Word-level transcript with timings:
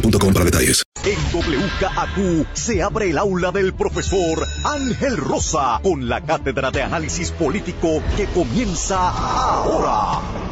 para 0.00 0.44
detalles. 0.44 0.82
En 1.04 1.18
WKAQ 1.32 2.46
se 2.54 2.82
abre 2.82 3.10
el 3.10 3.18
aula 3.18 3.52
del 3.52 3.74
profesor 3.74 4.46
Ángel 4.64 5.16
Rosa 5.16 5.80
con 5.82 6.08
la 6.08 6.22
cátedra 6.22 6.70
de 6.70 6.82
análisis 6.82 7.30
político 7.30 8.02
que 8.16 8.26
comienza 8.26 9.10
ahora. 9.10 10.43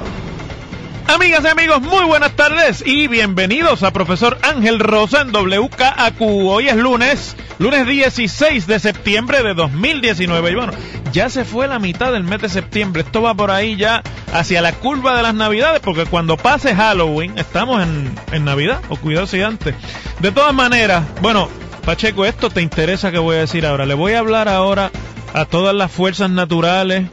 Amigas 1.12 1.44
y 1.44 1.48
amigos, 1.48 1.82
muy 1.82 2.06
buenas 2.06 2.34
tardes 2.36 2.82
y 2.86 3.06
bienvenidos 3.06 3.82
a 3.82 3.92
Profesor 3.92 4.38
Ángel 4.40 4.80
Rosa 4.80 5.20
en 5.20 5.30
WKAQ. 5.30 6.18
Hoy 6.22 6.68
es 6.68 6.76
lunes, 6.76 7.36
lunes 7.58 7.86
16 7.86 8.66
de 8.66 8.78
septiembre 8.80 9.42
de 9.42 9.52
2019. 9.52 10.50
Y 10.50 10.54
bueno, 10.54 10.72
ya 11.12 11.28
se 11.28 11.44
fue 11.44 11.68
la 11.68 11.78
mitad 11.78 12.12
del 12.12 12.24
mes 12.24 12.40
de 12.40 12.48
septiembre. 12.48 13.02
Esto 13.02 13.20
va 13.20 13.34
por 13.34 13.50
ahí 13.50 13.76
ya 13.76 14.02
hacia 14.32 14.62
la 14.62 14.72
curva 14.72 15.14
de 15.14 15.22
las 15.22 15.34
navidades, 15.34 15.80
porque 15.80 16.06
cuando 16.06 16.38
pase 16.38 16.74
Halloween 16.74 17.36
estamos 17.36 17.82
en, 17.82 18.10
en 18.32 18.46
Navidad, 18.46 18.80
o 18.88 18.96
cuidado 18.96 19.26
si 19.26 19.42
antes. 19.42 19.74
De 20.20 20.32
todas 20.32 20.54
maneras, 20.54 21.04
bueno, 21.20 21.50
Pacheco, 21.84 22.24
esto 22.24 22.48
te 22.48 22.62
interesa 22.62 23.10
que 23.10 23.18
voy 23.18 23.36
a 23.36 23.40
decir 23.40 23.66
ahora. 23.66 23.84
Le 23.84 23.94
voy 23.94 24.14
a 24.14 24.20
hablar 24.20 24.48
ahora 24.48 24.90
a 25.34 25.44
todas 25.44 25.74
las 25.74 25.92
fuerzas 25.92 26.30
naturales 26.30 27.04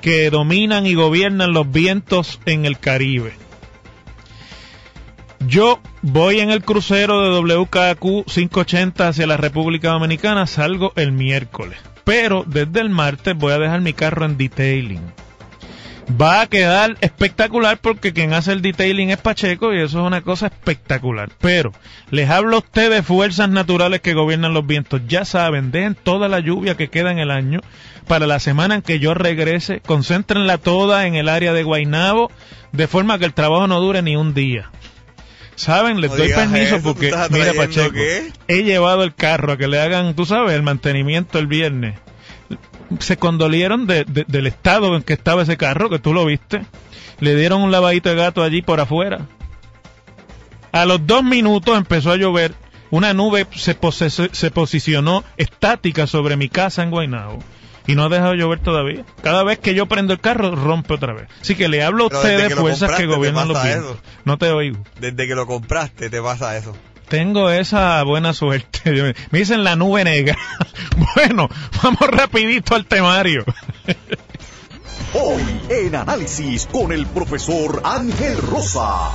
que 0.00 0.30
dominan 0.30 0.86
y 0.86 0.94
gobiernan 0.94 1.52
los 1.52 1.68
vientos 1.72 2.38
en 2.46 2.64
el 2.64 2.78
Caribe. 2.78 3.47
Yo 5.46 5.80
voy 6.02 6.40
en 6.40 6.50
el 6.50 6.62
crucero 6.62 7.22
de 7.22 7.54
WKQ 7.56 8.26
580 8.26 9.08
hacia 9.08 9.26
la 9.26 9.36
República 9.36 9.90
Dominicana, 9.90 10.46
salgo 10.46 10.92
el 10.96 11.12
miércoles. 11.12 11.78
Pero 12.04 12.44
desde 12.46 12.80
el 12.80 12.90
martes 12.90 13.36
voy 13.36 13.52
a 13.52 13.58
dejar 13.58 13.80
mi 13.80 13.92
carro 13.92 14.24
en 14.24 14.36
detailing. 14.36 15.12
Va 16.20 16.40
a 16.40 16.46
quedar 16.46 16.96
espectacular 17.02 17.78
porque 17.78 18.14
quien 18.14 18.32
hace 18.32 18.52
el 18.52 18.62
detailing 18.62 19.10
es 19.10 19.18
Pacheco 19.18 19.74
y 19.74 19.80
eso 19.80 20.00
es 20.00 20.06
una 20.06 20.22
cosa 20.22 20.46
espectacular. 20.46 21.28
Pero 21.38 21.72
les 22.10 22.30
hablo 22.30 22.56
a 22.56 22.60
ustedes 22.60 22.90
de 22.90 23.02
fuerzas 23.02 23.50
naturales 23.50 24.00
que 24.00 24.14
gobiernan 24.14 24.54
los 24.54 24.66
vientos. 24.66 25.02
Ya 25.06 25.26
saben, 25.26 25.70
dejen 25.70 25.94
toda 25.94 26.28
la 26.28 26.40
lluvia 26.40 26.78
que 26.78 26.88
queda 26.88 27.12
en 27.12 27.18
el 27.18 27.30
año 27.30 27.60
para 28.06 28.26
la 28.26 28.40
semana 28.40 28.76
en 28.76 28.82
que 28.82 29.00
yo 29.00 29.12
regrese. 29.12 29.80
Concéntrenla 29.80 30.56
toda 30.56 31.06
en 31.06 31.14
el 31.14 31.28
área 31.28 31.52
de 31.52 31.62
Guainabo 31.62 32.30
de 32.72 32.86
forma 32.86 33.18
que 33.18 33.26
el 33.26 33.34
trabajo 33.34 33.66
no 33.66 33.78
dure 33.78 34.00
ni 34.00 34.16
un 34.16 34.32
día. 34.32 34.70
¿Saben? 35.58 36.00
Les 36.00 36.10
No 36.10 36.16
doy 36.16 36.28
permiso 36.28 36.62
eso, 36.64 36.76
¿tú 36.76 36.82
porque, 36.84 37.12
mira 37.30 37.52
Pacheco, 37.52 37.92
qué? 37.92 38.32
he 38.46 38.62
llevado 38.62 39.02
el 39.02 39.12
carro 39.14 39.52
a 39.52 39.56
que 39.56 39.66
le 39.66 39.80
hagan, 39.80 40.14
tú 40.14 40.24
sabes, 40.24 40.52
el 40.52 40.62
mantenimiento 40.62 41.38
el 41.40 41.48
viernes. 41.48 41.98
Se 43.00 43.16
condolieron 43.16 43.86
de- 43.86 44.04
de- 44.04 44.24
del 44.28 44.46
estado 44.46 44.94
en 44.96 45.02
que 45.02 45.12
estaba 45.14 45.42
ese 45.42 45.56
carro, 45.56 45.90
que 45.90 45.98
tú 45.98 46.14
lo 46.14 46.24
viste. 46.24 46.62
Le 47.18 47.34
dieron 47.34 47.60
un 47.62 47.72
lavadito 47.72 48.08
de 48.08 48.14
gato 48.14 48.42
allí 48.44 48.62
por 48.62 48.78
afuera. 48.80 49.26
A 50.70 50.84
los 50.86 51.04
dos 51.06 51.24
minutos 51.24 51.76
empezó 51.76 52.12
a 52.12 52.16
llover. 52.16 52.54
Una 52.90 53.12
nube 53.12 53.46
se, 53.56 53.74
pose- 53.74 54.10
se 54.32 54.50
posicionó 54.52 55.24
estática 55.36 56.06
sobre 56.06 56.36
mi 56.36 56.48
casa 56.48 56.82
en 56.84 56.90
Guaynabo. 56.90 57.40
Y 57.88 57.94
no 57.94 58.04
ha 58.04 58.08
dejado 58.10 58.32
de 58.32 58.36
llover 58.36 58.60
todavía. 58.60 59.02
Cada 59.22 59.42
vez 59.44 59.58
que 59.58 59.74
yo 59.74 59.86
prendo 59.86 60.12
el 60.12 60.20
carro, 60.20 60.54
rompe 60.54 60.92
otra 60.92 61.14
vez. 61.14 61.26
Así 61.40 61.54
que 61.54 61.68
le 61.68 61.82
hablo 61.82 62.04
a 62.04 62.06
ustedes, 62.08 62.54
fuerzas 62.54 62.90
que 62.96 63.06
gobiernan 63.06 63.48
los 63.48 63.56
pasa 63.56 63.68
vientos. 63.68 63.96
No 64.26 64.36
te 64.36 64.50
oigo. 64.50 64.84
Desde 65.00 65.26
que 65.26 65.34
lo 65.34 65.46
compraste 65.46 66.10
te 66.10 66.20
pasa 66.20 66.54
eso. 66.58 66.76
Tengo 67.08 67.48
esa 67.48 68.02
buena 68.02 68.34
suerte. 68.34 69.14
Me 69.30 69.38
dicen 69.38 69.64
la 69.64 69.74
nube 69.74 70.04
negra. 70.04 70.36
bueno, 71.16 71.48
vamos 71.82 72.10
rapidito 72.10 72.74
al 72.74 72.84
temario. 72.84 73.46
Hoy 75.14 75.42
en 75.70 75.94
análisis 75.94 76.66
con 76.66 76.92
el 76.92 77.06
profesor 77.06 77.80
Ángel 77.84 78.36
Rosa. 78.36 79.12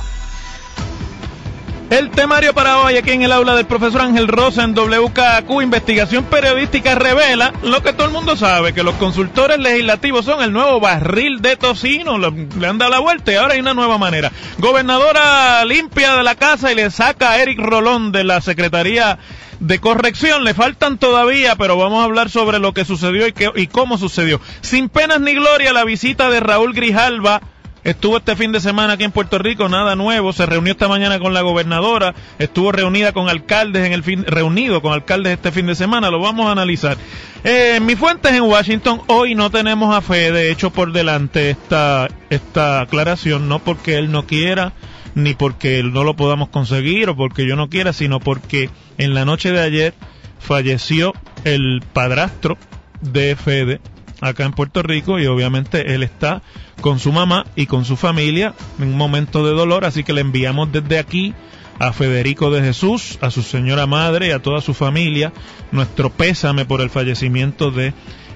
El 1.90 2.10
temario 2.10 2.54
para 2.54 2.78
hoy 2.80 2.96
aquí 2.96 3.10
en 3.10 3.22
el 3.22 3.30
aula 3.30 3.54
del 3.54 3.66
profesor 3.66 4.00
Ángel 4.00 4.26
Rosa 4.26 4.64
en 4.64 4.74
WKQ, 4.74 5.62
investigación 5.62 6.24
periodística 6.24 6.94
revela 6.96 7.52
lo 7.62 7.82
que 7.82 7.92
todo 7.92 8.06
el 8.06 8.12
mundo 8.12 8.36
sabe, 8.36 8.72
que 8.72 8.82
los 8.82 8.94
consultores 8.96 9.58
legislativos 9.58 10.24
son 10.24 10.42
el 10.42 10.50
nuevo 10.52 10.80
barril 10.80 11.40
de 11.40 11.56
tocino, 11.56 12.18
le 12.18 12.66
han 12.66 12.78
dado 12.78 12.90
la 12.90 12.98
vuelta 13.00 13.32
y 13.32 13.36
ahora 13.36 13.54
hay 13.54 13.60
una 13.60 13.74
nueva 13.74 13.98
manera. 13.98 14.32
Gobernadora 14.58 15.64
limpia 15.66 16.16
de 16.16 16.22
la 16.24 16.34
casa 16.34 16.72
y 16.72 16.74
le 16.74 16.90
saca 16.90 17.30
a 17.32 17.42
Eric 17.42 17.60
Rolón 17.60 18.10
de 18.12 18.24
la 18.24 18.40
Secretaría 18.40 19.18
de 19.60 19.78
Corrección, 19.78 20.42
le 20.42 20.52
faltan 20.54 20.98
todavía, 20.98 21.54
pero 21.54 21.76
vamos 21.76 22.00
a 22.00 22.04
hablar 22.04 22.28
sobre 22.28 22.58
lo 22.58 22.72
que 22.74 22.84
sucedió 22.84 23.26
y, 23.28 23.32
qué- 23.32 23.52
y 23.54 23.66
cómo 23.68 23.98
sucedió. 23.98 24.40
Sin 24.62 24.88
penas 24.88 25.20
ni 25.20 25.34
gloria, 25.34 25.72
la 25.72 25.84
visita 25.84 26.28
de 26.28 26.40
Raúl 26.40 26.72
Grijalva 26.72 27.40
Estuvo 27.84 28.16
este 28.16 28.34
fin 28.34 28.50
de 28.50 28.60
semana 28.60 28.94
aquí 28.94 29.04
en 29.04 29.12
Puerto 29.12 29.38
Rico, 29.38 29.68
nada 29.68 29.94
nuevo. 29.94 30.32
Se 30.32 30.46
reunió 30.46 30.72
esta 30.72 30.88
mañana 30.88 31.18
con 31.18 31.34
la 31.34 31.42
gobernadora, 31.42 32.14
estuvo 32.38 32.72
reunida 32.72 33.12
con 33.12 33.28
alcaldes 33.28 33.84
en 33.84 33.92
el 33.92 34.02
fin, 34.02 34.24
reunido 34.26 34.80
con 34.80 34.94
alcaldes 34.94 35.34
este 35.34 35.52
fin 35.52 35.66
de 35.66 35.74
semana. 35.74 36.10
Lo 36.10 36.18
vamos 36.18 36.46
a 36.46 36.52
analizar. 36.52 36.96
Eh, 37.44 37.80
mis 37.82 37.98
fuentes 37.98 38.32
en 38.32 38.42
Washington 38.42 39.02
hoy 39.06 39.34
no 39.34 39.50
tenemos 39.50 39.94
a 39.94 40.00
fe, 40.00 40.32
de 40.32 40.50
hecho 40.50 40.70
por 40.70 40.92
delante 40.92 41.50
esta 41.50 42.08
esta 42.30 42.80
aclaración, 42.80 43.50
no 43.50 43.58
porque 43.58 43.98
él 43.98 44.10
no 44.10 44.26
quiera 44.26 44.72
ni 45.14 45.34
porque 45.34 45.82
no 45.82 46.04
lo 46.04 46.16
podamos 46.16 46.48
conseguir 46.48 47.10
o 47.10 47.16
porque 47.16 47.46
yo 47.46 47.54
no 47.54 47.68
quiera, 47.68 47.92
sino 47.92 48.18
porque 48.18 48.70
en 48.96 49.12
la 49.12 49.26
noche 49.26 49.52
de 49.52 49.60
ayer 49.60 49.94
falleció 50.38 51.12
el 51.44 51.82
padrastro 51.92 52.56
de 53.02 53.36
Fede 53.36 53.80
acá 54.24 54.44
en 54.44 54.52
Puerto 54.52 54.82
Rico 54.82 55.18
y 55.18 55.26
obviamente 55.26 55.94
él 55.94 56.02
está 56.02 56.42
con 56.80 56.98
su 56.98 57.12
mamá 57.12 57.46
y 57.56 57.66
con 57.66 57.84
su 57.84 57.96
familia 57.96 58.54
en 58.78 58.88
un 58.88 58.96
momento 58.96 59.46
de 59.46 59.52
dolor, 59.52 59.84
así 59.84 60.02
que 60.04 60.12
le 60.12 60.22
enviamos 60.22 60.72
desde 60.72 60.98
aquí 60.98 61.34
a 61.78 61.92
Federico 61.92 62.50
de 62.50 62.62
Jesús, 62.62 63.18
a 63.20 63.30
su 63.30 63.42
señora 63.42 63.86
madre 63.86 64.28
y 64.28 64.30
a 64.30 64.40
toda 64.40 64.60
su 64.60 64.74
familia. 64.74 65.32
Nuestro 65.72 66.10
pésame 66.10 66.64
por 66.64 66.80
el 66.80 66.90
fallecimiento 66.90 67.70
de 67.70 67.92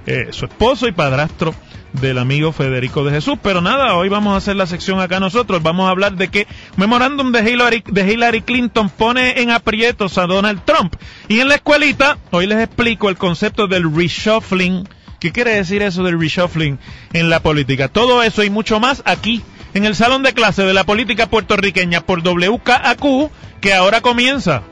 eh, 0.07 0.29
su 0.31 0.47
esposo 0.47 0.89
y 0.89 0.93
padrastro 0.93 1.55
del 1.93 2.19
amigo 2.19 2.53
Federico 2.53 3.05
de 3.05 3.13
Jesús. 3.13 3.39
Pero 3.43 3.61
nada, 3.61 3.95
hoy 3.95 4.09
vamos 4.09 4.35
a 4.35 4.37
hacer 4.37 4.57
la 4.57 4.67
sección 4.67 5.01
acá 5.01 5.21
nosotros. 5.21 5.63
Vamos 5.63 5.87
a 5.87 5.91
hablar 5.91 6.17
de 6.17 6.29
que 6.29 6.47
memorándum 6.77 7.33
de 7.33 7.51
Hillary, 7.51 7.85
de 7.87 8.13
Hillary 8.13 8.43
Clinton 8.43 8.91
pone 8.91 9.41
en 9.41 9.51
aprietos 9.51 10.19
a 10.19 10.27
Donald 10.27 10.63
Trump. 10.65 10.95
Y 11.29 11.41
en 11.41 11.49
la 11.49 11.57
escuelita, 11.57 12.19
hoy 12.31 12.47
les 12.47 12.59
explico 12.59 13.09
el 13.09 13.17
concepto 13.17 13.67
del 13.67 13.95
reshuffling. 13.95 14.89
¿Qué 15.21 15.33
quiere 15.33 15.55
decir 15.55 15.83
eso 15.83 16.05
del 16.05 16.21
reshuffling 16.21 16.79
en 17.13 17.29
la 17.29 17.41
política? 17.41 17.89
Todo 17.89 18.23
eso 18.23 18.45
y 18.45 18.51
mucho 18.51 18.79
más 18.79 19.03
aquí 19.05 19.43
en 19.75 19.85
el 19.85 19.97
salón 19.97 20.23
de 20.23 20.33
clase 20.33 20.63
de 20.63 20.73
la 20.73 20.85
política 20.85 21.29
puertorriqueña 21.29 22.03
por 22.03 22.21
WKAQ 22.21 23.31
que 23.61 23.75
ahora 23.75 24.01
comienza. 24.01 24.63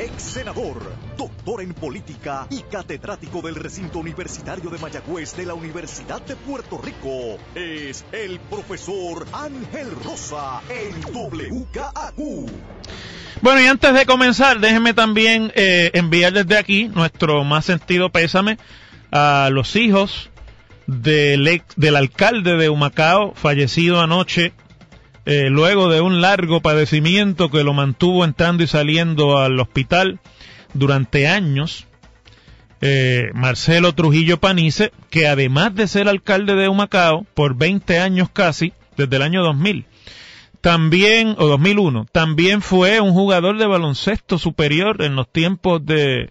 Ex 0.00 0.20
senador, 0.20 0.82
doctor 1.16 1.62
en 1.62 1.74
política 1.74 2.48
y 2.50 2.62
catedrático 2.62 3.40
del 3.40 3.54
recinto 3.54 4.00
universitario 4.00 4.68
de 4.68 4.78
Mayagüez 4.78 5.36
de 5.36 5.46
la 5.46 5.54
Universidad 5.54 6.20
de 6.22 6.34
Puerto 6.34 6.78
Rico, 6.78 7.38
es 7.54 8.04
el 8.10 8.40
profesor 8.40 9.26
Ángel 9.32 9.92
Rosa 10.04 10.60
en 10.70 11.14
WKAQ. 11.14 12.50
Bueno, 13.42 13.60
y 13.60 13.66
antes 13.66 13.94
de 13.94 14.06
comenzar, 14.06 14.58
déjenme 14.58 14.92
también 14.92 15.52
eh, 15.54 15.90
enviar 15.94 16.32
desde 16.32 16.58
aquí 16.58 16.88
nuestro 16.88 17.44
más 17.44 17.64
sentido 17.64 18.10
pésame 18.10 18.58
a 19.12 19.50
los 19.52 19.76
hijos 19.76 20.30
del, 20.86 21.46
ex, 21.46 21.66
del 21.76 21.96
alcalde 21.96 22.56
de 22.56 22.68
Humacao, 22.68 23.34
fallecido 23.34 24.00
anoche, 24.00 24.52
eh, 25.24 25.50
luego 25.50 25.88
de 25.88 26.00
un 26.00 26.20
largo 26.20 26.60
padecimiento 26.60 27.50
que 27.50 27.62
lo 27.62 27.74
mantuvo 27.74 28.24
entrando 28.24 28.64
y 28.64 28.66
saliendo 28.66 29.38
al 29.38 29.60
hospital 29.60 30.18
durante 30.74 31.28
años. 31.28 31.86
Eh, 32.80 33.30
Marcelo 33.34 33.94
Trujillo 33.94 34.40
Panice, 34.40 34.92
que 35.10 35.28
además 35.28 35.74
de 35.76 35.86
ser 35.86 36.08
alcalde 36.08 36.56
de 36.56 36.68
Humacao 36.68 37.24
por 37.34 37.54
20 37.54 38.00
años 38.00 38.28
casi, 38.32 38.72
desde 38.96 39.16
el 39.16 39.22
año 39.22 39.44
2000, 39.44 39.86
también, 40.60 41.36
o 41.38 41.46
2001, 41.46 42.06
también 42.10 42.60
fue 42.60 43.00
un 43.00 43.12
jugador 43.12 43.58
de 43.58 43.66
baloncesto 43.66 44.38
superior 44.38 45.02
en 45.02 45.14
los 45.14 45.30
tiempos 45.30 45.84
de 45.86 46.30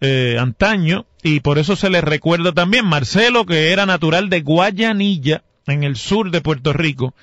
eh, 0.00 0.36
antaño 0.38 1.06
y 1.22 1.40
por 1.40 1.58
eso 1.58 1.76
se 1.76 1.90
le 1.90 2.00
recuerda 2.00 2.52
también 2.52 2.84
Marcelo, 2.86 3.46
que 3.46 3.72
era 3.72 3.86
natural 3.86 4.28
de 4.28 4.40
Guayanilla, 4.40 5.42
en 5.66 5.84
el 5.84 5.96
sur 5.96 6.30
de 6.30 6.40
Puerto 6.40 6.72
Rico, 6.72 7.14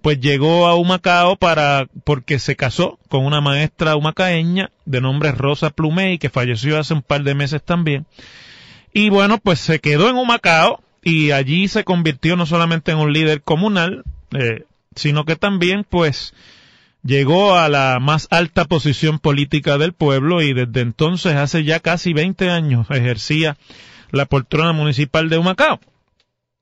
pues 0.00 0.20
llegó 0.20 0.66
a 0.66 0.74
Humacao 0.74 1.36
para, 1.36 1.86
porque 2.04 2.38
se 2.38 2.56
casó 2.56 2.98
con 3.08 3.24
una 3.24 3.40
maestra 3.40 3.94
humacaeña 3.94 4.70
de 4.84 5.00
nombre 5.00 5.32
Rosa 5.32 5.70
Plumey, 5.70 6.18
que 6.18 6.30
falleció 6.30 6.78
hace 6.78 6.94
un 6.94 7.02
par 7.02 7.22
de 7.22 7.34
meses 7.34 7.62
también. 7.62 8.06
Y 8.92 9.10
bueno, 9.10 9.38
pues 9.38 9.60
se 9.60 9.80
quedó 9.80 10.10
en 10.10 10.16
Humacao 10.16 10.82
y 11.02 11.30
allí 11.30 11.68
se 11.68 11.84
convirtió 11.84 12.36
no 12.36 12.46
solamente 12.46 12.92
en 12.92 12.98
un 12.98 13.12
líder 13.12 13.42
comunal, 13.42 14.02
eh, 14.32 14.64
sino 14.94 15.24
que 15.24 15.36
también 15.36 15.84
pues 15.88 16.34
llegó 17.02 17.56
a 17.56 17.68
la 17.68 17.98
más 18.00 18.28
alta 18.30 18.64
posición 18.64 19.18
política 19.18 19.78
del 19.78 19.92
pueblo 19.92 20.42
y 20.42 20.52
desde 20.52 20.80
entonces, 20.80 21.34
hace 21.36 21.64
ya 21.64 21.80
casi 21.80 22.12
20 22.12 22.50
años, 22.50 22.86
ejercía 22.90 23.56
la 24.10 24.26
poltrona 24.26 24.72
municipal 24.72 25.28
de 25.28 25.38
Humacao. 25.38 25.80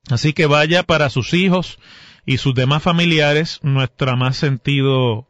Así 0.09 0.33
que 0.33 0.45
vaya 0.45 0.83
para 0.83 1.09
sus 1.09 1.33
hijos 1.33 1.79
y 2.25 2.37
sus 2.37 2.55
demás 2.55 2.83
familiares 2.83 3.59
nuestra 3.61 4.15
más 4.15 4.37
sentido 4.37 5.27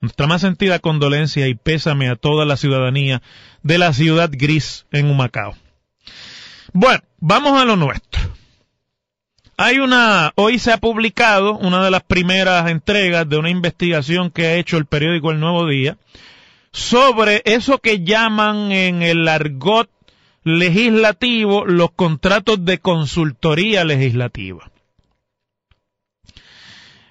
nuestra 0.00 0.26
más 0.26 0.40
sentida 0.40 0.80
condolencia 0.80 1.46
y 1.46 1.54
pésame 1.54 2.08
a 2.08 2.16
toda 2.16 2.44
la 2.44 2.56
ciudadanía 2.56 3.22
de 3.62 3.78
la 3.78 3.92
ciudad 3.92 4.30
gris 4.32 4.84
en 4.90 5.08
Humacao. 5.08 5.54
Bueno, 6.72 7.02
vamos 7.18 7.60
a 7.60 7.64
lo 7.64 7.76
nuestro. 7.76 8.31
Hay 9.56 9.78
una, 9.78 10.32
hoy 10.36 10.58
se 10.58 10.72
ha 10.72 10.78
publicado 10.78 11.56
una 11.58 11.84
de 11.84 11.90
las 11.90 12.02
primeras 12.02 12.70
entregas 12.70 13.28
de 13.28 13.36
una 13.36 13.50
investigación 13.50 14.30
que 14.30 14.46
ha 14.46 14.54
hecho 14.54 14.76
el 14.76 14.86
periódico 14.86 15.30
El 15.30 15.40
Nuevo 15.40 15.66
Día 15.66 15.96
sobre 16.72 17.42
eso 17.44 17.78
que 17.78 18.02
llaman 18.02 18.72
en 18.72 19.02
el 19.02 19.28
argot 19.28 19.90
legislativo 20.42 21.66
los 21.66 21.92
contratos 21.92 22.64
de 22.64 22.78
consultoría 22.78 23.84
legislativa. 23.84 24.70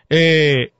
Eh, 0.10 0.74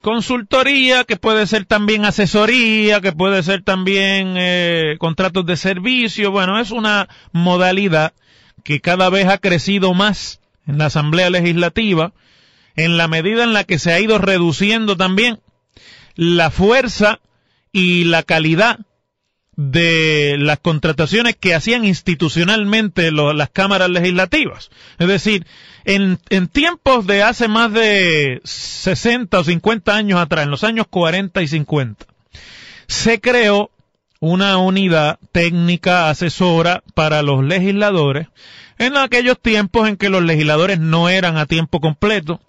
consultoría, 0.00 1.04
que 1.04 1.16
puede 1.16 1.46
ser 1.46 1.66
también 1.66 2.04
asesoría, 2.04 3.00
que 3.00 3.12
puede 3.12 3.42
ser 3.42 3.62
también 3.62 4.34
eh, 4.36 4.96
contratos 4.98 5.46
de 5.46 5.56
servicio. 5.56 6.30
Bueno, 6.30 6.58
es 6.58 6.70
una 6.70 7.08
modalidad 7.32 8.12
que 8.64 8.80
cada 8.80 9.10
vez 9.10 9.28
ha 9.28 9.38
crecido 9.38 9.94
más 9.94 10.40
en 10.66 10.78
la 10.78 10.86
Asamblea 10.86 11.30
Legislativa, 11.30 12.12
en 12.74 12.96
la 12.96 13.08
medida 13.08 13.44
en 13.44 13.52
la 13.52 13.64
que 13.64 13.78
se 13.78 13.92
ha 13.92 14.00
ido 14.00 14.18
reduciendo 14.18 14.96
también 14.96 15.40
la 16.14 16.50
fuerza 16.50 17.20
y 17.72 18.04
la 18.04 18.22
calidad 18.22 18.80
de 19.56 20.36
las 20.38 20.58
contrataciones 20.58 21.34
que 21.34 21.54
hacían 21.54 21.84
institucionalmente 21.84 23.10
las 23.10 23.50
cámaras 23.50 23.88
legislativas. 23.88 24.70
Es 24.98 25.08
decir, 25.08 25.46
en, 25.84 26.18
tiempos 26.48 27.06
de 27.06 27.22
hace 27.22 27.48
más 27.48 27.72
de 27.72 28.40
60 28.44 29.38
o 29.38 29.44
50 29.44 29.96
años 29.96 30.20
atrás, 30.20 30.44
en 30.44 30.50
los 30.50 30.62
años 30.62 30.86
40 30.90 31.40
y 31.42 31.48
50, 31.48 32.06
se 32.86 33.20
creó 33.20 33.70
una 34.20 34.56
unidad 34.58 35.18
técnica 35.32 36.08
asesora 36.08 36.82
para 36.94 37.22
los 37.22 37.44
legisladores 37.44 38.28
en 38.78 38.96
aquellos 38.96 39.40
tiempos 39.40 39.88
en 39.88 39.96
que 39.96 40.10
los 40.10 40.22
legisladores 40.22 40.78
no 40.78 41.08
eran 41.08 41.36
a 41.36 41.46
tiempo 41.46 41.80
completo, 41.80 42.40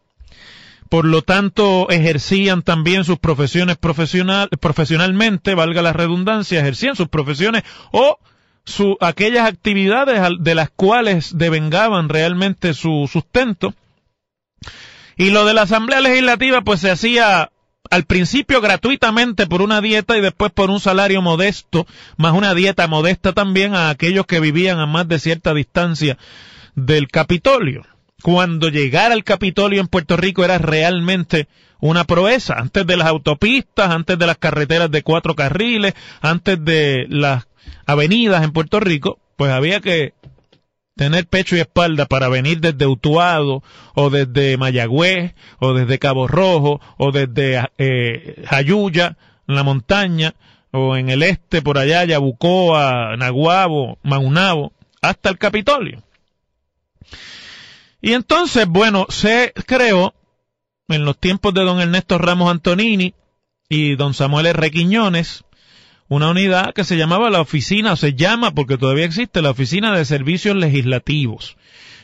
por 0.89 1.05
lo 1.05 1.21
tanto 1.21 1.89
ejercían 1.89 2.61
también 2.61 3.03
sus 3.03 3.19
profesiones 3.19 3.77
profesional, 3.77 4.49
profesionalmente, 4.59 5.55
valga 5.55 5.81
la 5.81 5.93
redundancia, 5.93 6.59
ejercían 6.59 6.95
sus 6.95 7.09
profesiones 7.09 7.63
o 7.91 8.19
su, 8.65 8.97
aquellas 8.99 9.47
actividades 9.47 10.21
de 10.39 10.55
las 10.55 10.69
cuales 10.69 11.37
devengaban 11.37 12.09
realmente 12.09 12.73
su 12.73 13.09
sustento. 13.11 13.73
Y 15.15 15.31
lo 15.31 15.45
de 15.45 15.53
la 15.53 15.63
Asamblea 15.63 16.01
Legislativa 16.01 16.61
pues 16.61 16.81
se 16.81 16.91
hacía 16.91 17.51
al 17.89 18.05
principio 18.05 18.61
gratuitamente 18.61 19.47
por 19.47 19.61
una 19.61 19.81
dieta 19.81 20.17
y 20.17 20.21
después 20.21 20.51
por 20.51 20.69
un 20.69 20.79
salario 20.79 21.21
modesto, 21.21 21.85
más 22.17 22.33
una 22.33 22.53
dieta 22.53 22.87
modesta 22.87 23.33
también 23.33 23.75
a 23.75 23.89
aquellos 23.89 24.25
que 24.25 24.39
vivían 24.39 24.79
a 24.79 24.85
más 24.85 25.07
de 25.07 25.19
cierta 25.19 25.53
distancia 25.53 26.17
del 26.75 27.07
Capitolio. 27.07 27.83
Cuando 28.21 28.69
llegar 28.69 29.11
al 29.11 29.23
Capitolio 29.23 29.79
en 29.79 29.87
Puerto 29.87 30.17
Rico 30.17 30.43
era 30.43 30.57
realmente 30.57 31.47
una 31.79 32.05
proeza, 32.05 32.55
antes 32.57 32.85
de 32.87 32.97
las 32.97 33.07
autopistas, 33.07 33.91
antes 33.91 34.17
de 34.17 34.25
las 34.25 34.37
carreteras 34.37 34.89
de 34.89 35.03
cuatro 35.03 35.35
carriles, 35.35 35.93
antes 36.21 36.63
de 36.63 37.05
las 37.09 37.47
avenidas 37.85 38.43
en 38.43 38.51
Puerto 38.51 38.79
Rico, 38.79 39.19
pues 39.35 39.51
había 39.51 39.79
que 39.79 40.13
tener 40.97 41.27
pecho 41.27 41.55
y 41.55 41.59
espalda 41.59 42.05
para 42.05 42.27
venir 42.27 42.59
desde 42.59 42.87
Utuado 42.87 43.63
o 43.93 44.09
desde 44.09 44.57
Mayagüez 44.57 45.35
o 45.59 45.73
desde 45.73 45.99
Cabo 45.99 46.27
Rojo 46.27 46.81
o 46.97 47.11
desde 47.11 47.63
eh, 47.77 48.43
Jayuya, 48.45 49.17
en 49.47 49.55
la 49.55 49.63
montaña 49.63 50.35
o 50.71 50.97
en 50.97 51.09
el 51.09 51.23
este 51.23 51.61
por 51.61 51.77
allá, 51.77 52.03
Yabucoa, 52.03 53.15
Naguabo, 53.15 53.99
Maunabo, 54.03 54.73
hasta 55.01 55.29
el 55.29 55.37
Capitolio. 55.37 56.03
Y 58.01 58.13
entonces, 58.13 58.67
bueno, 58.67 59.05
se 59.09 59.53
creó 59.65 60.13
en 60.87 61.05
los 61.05 61.17
tiempos 61.17 61.53
de 61.53 61.63
don 61.63 61.79
Ernesto 61.79 62.17
Ramos 62.17 62.51
Antonini 62.51 63.13
y 63.69 63.95
don 63.95 64.13
Samuel 64.13 64.47
R. 64.47 64.71
una 66.09 66.29
unidad 66.29 66.73
que 66.73 66.83
se 66.83 66.97
llamaba 66.97 67.29
la 67.29 67.41
oficina, 67.41 67.93
o 67.93 67.95
se 67.95 68.13
llama 68.13 68.51
porque 68.51 68.77
todavía 68.77 69.05
existe, 69.05 69.41
la 69.41 69.51
oficina 69.51 69.95
de 69.95 70.05
servicios 70.05 70.55
legislativos. 70.55 71.57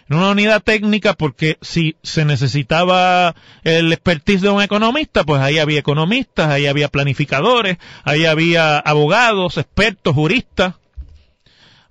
Una 0.09 0.29
unidad 0.29 0.61
técnica 0.61 1.13
porque 1.13 1.57
si 1.61 1.95
se 2.03 2.25
necesitaba 2.25 3.35
el 3.63 3.91
expertise 3.91 4.41
de 4.41 4.49
un 4.49 4.61
economista, 4.61 5.23
pues 5.23 5.41
ahí 5.41 5.59
había 5.59 5.79
economistas, 5.79 6.49
ahí 6.49 6.67
había 6.67 6.89
planificadores, 6.89 7.77
ahí 8.03 8.25
había 8.25 8.77
abogados, 8.77 9.57
expertos, 9.57 10.13
juristas, 10.13 10.75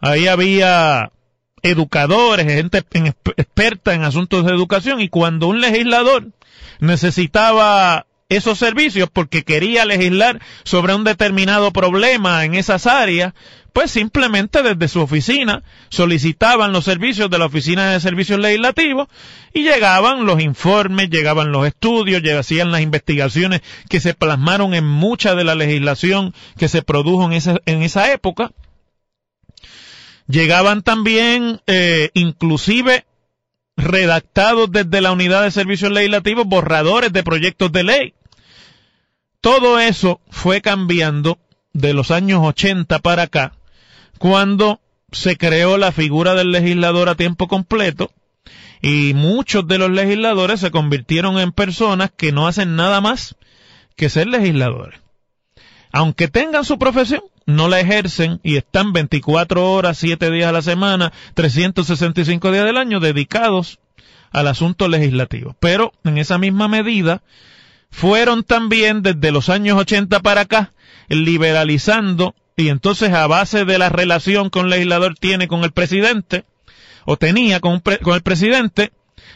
ahí 0.01 0.27
había 0.29 1.11
educadores, 1.63 2.47
gente 2.47 2.79
experta 3.37 3.95
en 3.95 4.03
asuntos 4.03 4.45
de 4.45 4.53
educación 4.53 5.01
y 5.01 5.09
cuando 5.09 5.47
un 5.47 5.61
legislador 5.61 6.29
necesitaba 6.81 8.07
esos 8.37 8.59
servicios 8.59 9.09
porque 9.13 9.43
quería 9.43 9.85
legislar 9.85 10.41
sobre 10.65 10.95
un 10.95 11.05
determinado 11.05 11.73
problema 11.73 12.45
en 12.45 12.55
esas 12.55 12.87
áreas, 12.87 13.35
pues 13.73 13.91
simplemente 13.91 14.63
desde 14.63 14.89
su 14.89 15.01
oficina 15.01 15.63
solicitaban 15.89 16.73
los 16.73 16.85
servicios 16.85 17.31
de 17.31 17.39
la 17.39 17.47
Oficina 17.47 17.91
de 17.91 18.01
Servicios 18.01 18.39
Legislativos 18.39 19.09
y 19.55 19.63
llegaban 19.63 20.27
los 20.27 20.41
informes, 20.41 21.11
llegaban 21.11 21.53
los 21.53 21.67
estudios, 21.67 22.23
hacían 22.39 22.71
las 22.71 22.83
investigaciones 22.83 23.63
que 23.89 24.01
se 24.01 24.15
plasmaron 24.15 24.75
en 24.75 24.87
mucha 24.87 25.35
de 25.35 25.45
la 25.45 25.55
legislación 25.55 26.35
que 26.59 26.69
se 26.69 26.83
produjo 26.83 27.25
en 27.25 27.33
esa, 27.33 27.61
en 27.67 27.83
esa 27.83 28.13
época. 28.13 28.53
Llegaban 30.27 30.83
también, 30.83 31.61
eh, 31.67 32.11
inclusive, 32.15 33.05
redactados 33.77 34.71
desde 34.71 35.01
la 35.01 35.13
Unidad 35.13 35.43
de 35.43 35.51
Servicios 35.51 35.91
Legislativos 35.91 36.47
borradores 36.47 37.13
de 37.13 37.23
proyectos 37.23 37.73
de 37.73 37.83
ley. 37.83 38.15
Todo 39.43 39.81
eso 39.81 40.21
fue 40.31 40.63
cambiando 40.63 41.39
de 41.73 41.95
los 41.95 42.13
años 42.13 42.43
80 42.45 43.01
para 43.01 43.25
acá, 43.25 43.55
cuando 44.19 44.81
se 45.11 45.37
creó 45.37 45.79
la 45.79 45.91
figura 45.91 46.35
del 46.35 46.53
legislador 46.53 47.09
a 47.09 47.17
tiempo 47.17 47.49
completo 47.49 48.13
y 48.81 49.15
muchos 49.15 49.67
de 49.67 49.79
los 49.79 49.91
legisladores 49.91 50.61
se 50.61 50.71
convirtieron 50.71 51.41
en 51.41 51.51
personas 51.51 52.13
que 52.17 52.31
no 52.31 52.47
hacen 52.47 52.77
nada 52.77 53.01
más 53.01 53.35
que 53.97 54.09
ser 54.09 54.29
legisladores. 54.29 55.01
Aunque 55.91 56.29
tengan 56.29 56.65
su 56.65 56.79
profesión, 56.79 57.23
no 57.45 57.67
la 57.67 57.81
ejercen 57.81 58.39
y 58.45 58.57
están 58.57 58.93
24 58.93 59.73
horas, 59.73 59.99
7 59.99 60.31
días 60.31 60.51
a 60.51 60.53
la 60.53 60.63
semana, 60.63 61.13
365 61.35 62.53
días 62.53 62.65
del 62.65 62.77
año 62.77 63.01
dedicados 63.01 63.81
al 64.31 64.47
asunto 64.47 64.87
legislativo. 64.87 65.57
Pero 65.59 65.93
en 66.05 66.19
esa 66.19 66.39
misma 66.39 66.69
medida, 66.69 67.23
fueron 67.93 68.43
también 68.43 69.03
desde 69.03 69.31
los 69.31 69.49
años 69.49 69.79
80 69.79 70.19
para 70.21 70.41
acá 70.41 70.73
liberalizando 71.09 72.35
y 72.57 72.69
entonces 72.69 73.13
a 73.13 73.27
base 73.27 73.65
de 73.65 73.79
la 73.79 73.91
relación 73.91 74.51
que 74.51 74.59
un 74.59 74.71
legislador 74.71 75.15
tiene 75.15 75.47
con 75.47 75.63
el 75.63 75.71
presidente 75.71 76.45
o 77.05 77.17
tenía 77.17 77.61
con, 77.61 77.81
con 77.81 78.15
el 78.15 78.23
presidente, 78.23 78.93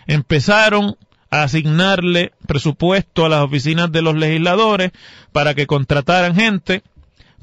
empezaron 0.07 0.97
a 1.31 1.43
asignarle 1.43 2.33
presupuesto 2.47 3.27
a 3.27 3.29
las 3.29 3.43
oficinas 3.43 3.93
de 3.93 4.03
los 4.03 4.17
legisladores 4.17 4.93
para 5.33 5.55
que 5.55 5.67
contrataran 5.67 6.35
gente, 6.35 6.83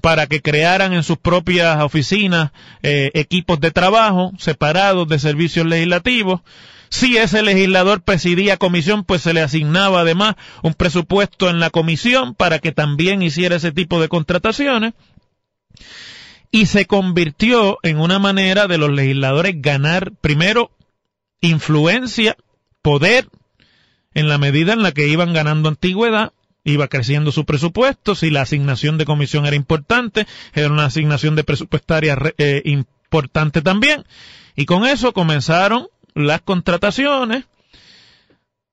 para 0.01 0.27
que 0.27 0.41
crearan 0.41 0.93
en 0.93 1.03
sus 1.03 1.17
propias 1.17 1.81
oficinas 1.81 2.51
eh, 2.81 3.11
equipos 3.13 3.59
de 3.59 3.71
trabajo 3.71 4.31
separados 4.37 5.07
de 5.07 5.19
servicios 5.19 5.65
legislativos. 5.65 6.41
Si 6.93 7.17
ese 7.17 7.41
legislador 7.41 8.03
presidía 8.03 8.57
comisión, 8.57 9.03
pues 9.03 9.23
se 9.23 9.33
le 9.33 9.41
asignaba 9.41 10.01
además 10.01 10.35
un 10.61 10.75
presupuesto 10.75 11.49
en 11.49 11.59
la 11.59 11.71
comisión 11.71 12.35
para 12.35 12.59
que 12.59 12.71
también 12.71 13.23
hiciera 13.23 13.55
ese 13.55 13.71
tipo 13.71 13.99
de 13.99 14.09
contrataciones. 14.09 14.93
Y 16.51 16.67
se 16.67 16.85
convirtió 16.85 17.79
en 17.81 17.99
una 17.99 18.19
manera 18.19 18.67
de 18.67 18.77
los 18.77 18.91
legisladores 18.91 19.55
ganar 19.57 20.11
primero 20.21 20.69
influencia, 21.41 22.37
poder, 22.83 23.27
en 24.13 24.29
la 24.29 24.37
medida 24.37 24.73
en 24.73 24.83
la 24.83 24.91
que 24.91 25.07
iban 25.07 25.33
ganando 25.33 25.69
antigüedad, 25.69 26.31
iba 26.63 26.89
creciendo 26.89 27.31
su 27.31 27.43
presupuesto, 27.43 28.13
si 28.13 28.29
la 28.29 28.43
asignación 28.43 28.99
de 28.99 29.05
comisión 29.05 29.47
era 29.47 29.55
importante, 29.55 30.27
era 30.53 30.69
una 30.69 30.85
asignación 30.85 31.35
de 31.35 31.43
presupuestaria 31.43 32.15
eh, 32.37 32.61
importante 32.65 33.63
también, 33.63 34.05
y 34.55 34.65
con 34.65 34.85
eso 34.85 35.11
comenzaron 35.11 35.87
las 36.15 36.41
contrataciones. 36.41 37.45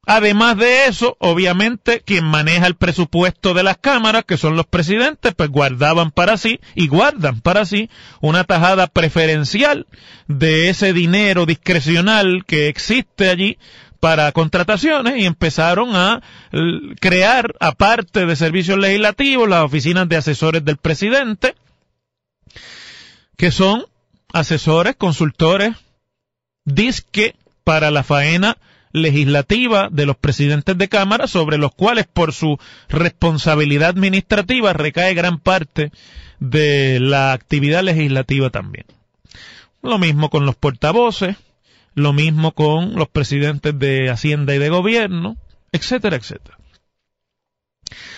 Además 0.06 0.56
de 0.56 0.86
eso, 0.86 1.16
obviamente, 1.20 2.00
quien 2.00 2.24
maneja 2.24 2.66
el 2.66 2.74
presupuesto 2.74 3.54
de 3.54 3.62
las 3.62 3.76
cámaras, 3.76 4.24
que 4.24 4.38
son 4.38 4.56
los 4.56 4.66
presidentes, 4.66 5.34
pues 5.34 5.50
guardaban 5.50 6.10
para 6.10 6.36
sí 6.36 6.58
y 6.74 6.88
guardan 6.88 7.40
para 7.40 7.64
sí 7.64 7.90
una 8.20 8.44
tajada 8.44 8.86
preferencial 8.86 9.86
de 10.26 10.70
ese 10.70 10.92
dinero 10.92 11.46
discrecional 11.46 12.44
que 12.46 12.68
existe 12.68 13.28
allí 13.28 13.58
para 14.00 14.32
contrataciones 14.32 15.18
y 15.18 15.26
empezaron 15.26 15.94
a 15.94 16.22
crear, 16.98 17.54
aparte 17.60 18.24
de 18.24 18.34
servicios 18.34 18.78
legislativos, 18.78 19.48
las 19.48 19.62
oficinas 19.62 20.08
de 20.08 20.16
asesores 20.16 20.64
del 20.64 20.78
presidente, 20.78 21.54
que 23.36 23.50
son 23.50 23.84
asesores, 24.32 24.96
consultores, 24.96 25.76
disque 26.74 27.34
para 27.64 27.90
la 27.90 28.02
faena 28.02 28.56
legislativa 28.92 29.88
de 29.90 30.06
los 30.06 30.16
presidentes 30.16 30.76
de 30.76 30.88
Cámara, 30.88 31.26
sobre 31.26 31.58
los 31.58 31.72
cuales 31.74 32.06
por 32.06 32.32
su 32.32 32.58
responsabilidad 32.88 33.90
administrativa 33.90 34.72
recae 34.72 35.14
gran 35.14 35.38
parte 35.38 35.92
de 36.40 36.98
la 37.00 37.32
actividad 37.32 37.82
legislativa 37.82 38.50
también. 38.50 38.86
Lo 39.82 39.98
mismo 39.98 40.30
con 40.30 40.44
los 40.46 40.56
portavoces, 40.56 41.36
lo 41.94 42.12
mismo 42.12 42.52
con 42.52 42.94
los 42.94 43.08
presidentes 43.08 43.78
de 43.78 44.10
Hacienda 44.10 44.54
y 44.54 44.58
de 44.58 44.68
Gobierno, 44.68 45.36
etcétera, 45.72 46.16
etcétera. 46.16 46.58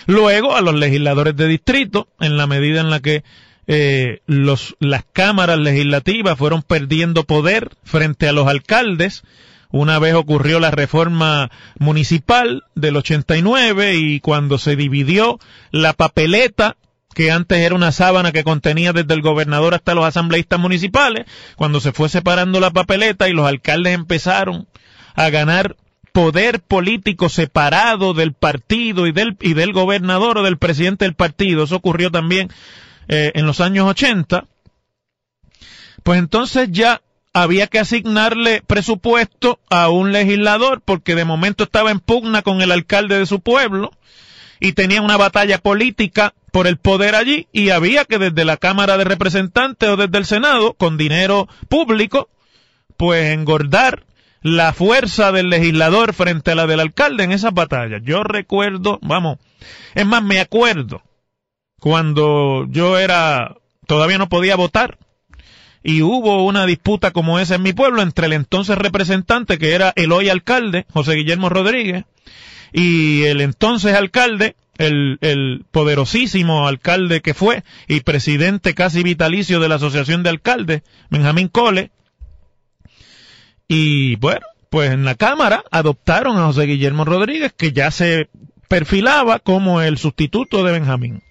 Luego 0.05 0.55
a 0.55 0.61
los 0.61 0.75
legisladores 0.75 1.35
de 1.35 1.47
distrito, 1.47 2.07
en 2.19 2.37
la 2.37 2.47
medida 2.47 2.81
en 2.81 2.89
la 2.89 2.99
que 2.99 3.23
eh, 3.67 4.21
los, 4.25 4.75
las 4.79 5.05
cámaras 5.11 5.57
legislativas 5.57 6.37
fueron 6.37 6.61
perdiendo 6.61 7.23
poder 7.23 7.71
frente 7.83 8.27
a 8.27 8.33
los 8.33 8.47
alcaldes, 8.47 9.23
una 9.71 9.97
vez 9.99 10.13
ocurrió 10.13 10.59
la 10.59 10.69
reforma 10.69 11.49
municipal 11.79 12.63
del 12.75 12.97
89 12.97 13.95
y 13.95 14.19
cuando 14.19 14.57
se 14.57 14.75
dividió 14.75 15.39
la 15.71 15.93
papeleta 15.93 16.77
que 17.13 17.31
antes 17.31 17.59
era 17.59 17.75
una 17.75 17.91
sábana 17.91 18.31
que 18.31 18.43
contenía 18.43 18.93
desde 18.93 19.13
el 19.13 19.21
gobernador 19.21 19.73
hasta 19.73 19.93
los 19.93 20.05
asambleístas 20.05 20.59
municipales, 20.59 21.25
cuando 21.55 21.79
se 21.79 21.91
fue 21.91 22.09
separando 22.09 22.59
la 22.59 22.71
papeleta 22.71 23.29
y 23.29 23.33
los 23.33 23.47
alcaldes 23.47 23.93
empezaron 23.93 24.67
a 25.15 25.29
ganar 25.29 25.75
poder 26.11 26.59
político 26.59 27.29
separado 27.29 28.13
del 28.13 28.33
partido 28.33 29.07
y 29.07 29.11
del, 29.11 29.37
y 29.41 29.53
del 29.53 29.73
gobernador 29.73 30.37
o 30.37 30.43
del 30.43 30.57
presidente 30.57 31.05
del 31.05 31.15
partido, 31.15 31.63
eso 31.63 31.75
ocurrió 31.75 32.11
también 32.11 32.49
eh, 33.07 33.31
en 33.35 33.45
los 33.45 33.61
años 33.61 33.87
80, 33.87 34.45
pues 36.03 36.19
entonces 36.19 36.69
ya 36.71 37.01
había 37.33 37.67
que 37.67 37.79
asignarle 37.79 38.61
presupuesto 38.65 39.59
a 39.69 39.89
un 39.89 40.11
legislador 40.11 40.81
porque 40.81 41.15
de 41.15 41.25
momento 41.25 41.63
estaba 41.63 41.91
en 41.91 41.99
pugna 41.99 42.43
con 42.43 42.61
el 42.61 42.71
alcalde 42.71 43.17
de 43.17 43.25
su 43.25 43.39
pueblo 43.39 43.91
y 44.59 44.73
tenía 44.73 45.01
una 45.01 45.17
batalla 45.17 45.57
política 45.57 46.35
por 46.51 46.67
el 46.67 46.77
poder 46.77 47.15
allí 47.15 47.47
y 47.51 47.71
había 47.71 48.05
que 48.05 48.19
desde 48.19 48.45
la 48.45 48.57
Cámara 48.57 48.97
de 48.97 49.03
Representantes 49.03 49.89
o 49.89 49.97
desde 49.97 50.17
el 50.19 50.25
Senado, 50.25 50.73
con 50.73 50.97
dinero 50.97 51.47
público, 51.67 52.29
pues 52.95 53.33
engordar 53.33 54.05
la 54.43 54.71
fuerza 54.73 55.31
del 55.31 55.49
legislador 55.49 56.13
frente 56.13 56.51
a 56.51 56.55
la 56.55 56.67
del 56.67 56.81
alcalde 56.81 57.23
en 57.23 57.31
esas 57.31 57.53
batallas. 57.53 58.01
Yo 58.03 58.23
recuerdo, 58.23 58.99
vamos, 59.01 59.39
es 59.95 60.05
más, 60.05 60.21
me 60.21 60.39
acuerdo 60.39 61.01
cuando 61.83 62.65
yo 62.69 62.97
era, 62.97 63.57
todavía 63.87 64.17
no 64.17 64.29
podía 64.29 64.55
votar 64.55 64.97
y 65.83 66.01
hubo 66.01 66.45
una 66.45 66.65
disputa 66.65 67.11
como 67.11 67.39
esa 67.39 67.55
en 67.55 67.61
mi 67.61 67.73
pueblo 67.73 68.01
entre 68.01 68.27
el 68.27 68.31
entonces 68.31 68.77
representante 68.77 69.57
que 69.57 69.73
era 69.73 69.91
el 69.97 70.13
hoy 70.13 70.29
alcalde, 70.29 70.85
José 70.93 71.15
Guillermo 71.15 71.49
Rodríguez, 71.49 72.05
y 72.71 73.23
el 73.23 73.41
entonces 73.41 73.95
alcalde, 73.95 74.55
el, 74.77 75.65
poderosísimo 75.71 76.69
alcalde 76.69 77.19
que 77.19 77.33
fue 77.33 77.65
y 77.89 77.99
presidente 77.99 78.75
casi 78.75 79.03
vitalicio 79.03 79.59
de 79.59 79.67
la 79.67 79.75
Asociación 79.75 80.23
de 80.23 80.29
Alcaldes, 80.29 80.83
Benjamín 81.09 81.49
Cole. 81.49 81.91
Y 83.67 84.15
bueno, 84.15 84.45
pues 84.69 84.91
en 84.91 85.03
la 85.03 85.15
Cámara 85.15 85.65
adoptaron 85.69 86.37
a 86.37 86.45
José 86.45 86.63
Guillermo 86.63 87.03
Rodríguez, 87.03 87.51
que 87.51 87.73
ya 87.73 87.91
se 87.91 88.29
perfilaba 88.69 89.39
como 89.39 89.81
el 89.81 89.97
sustituto 89.97 90.63
de 90.63 90.71
Benjamín. 90.71 91.21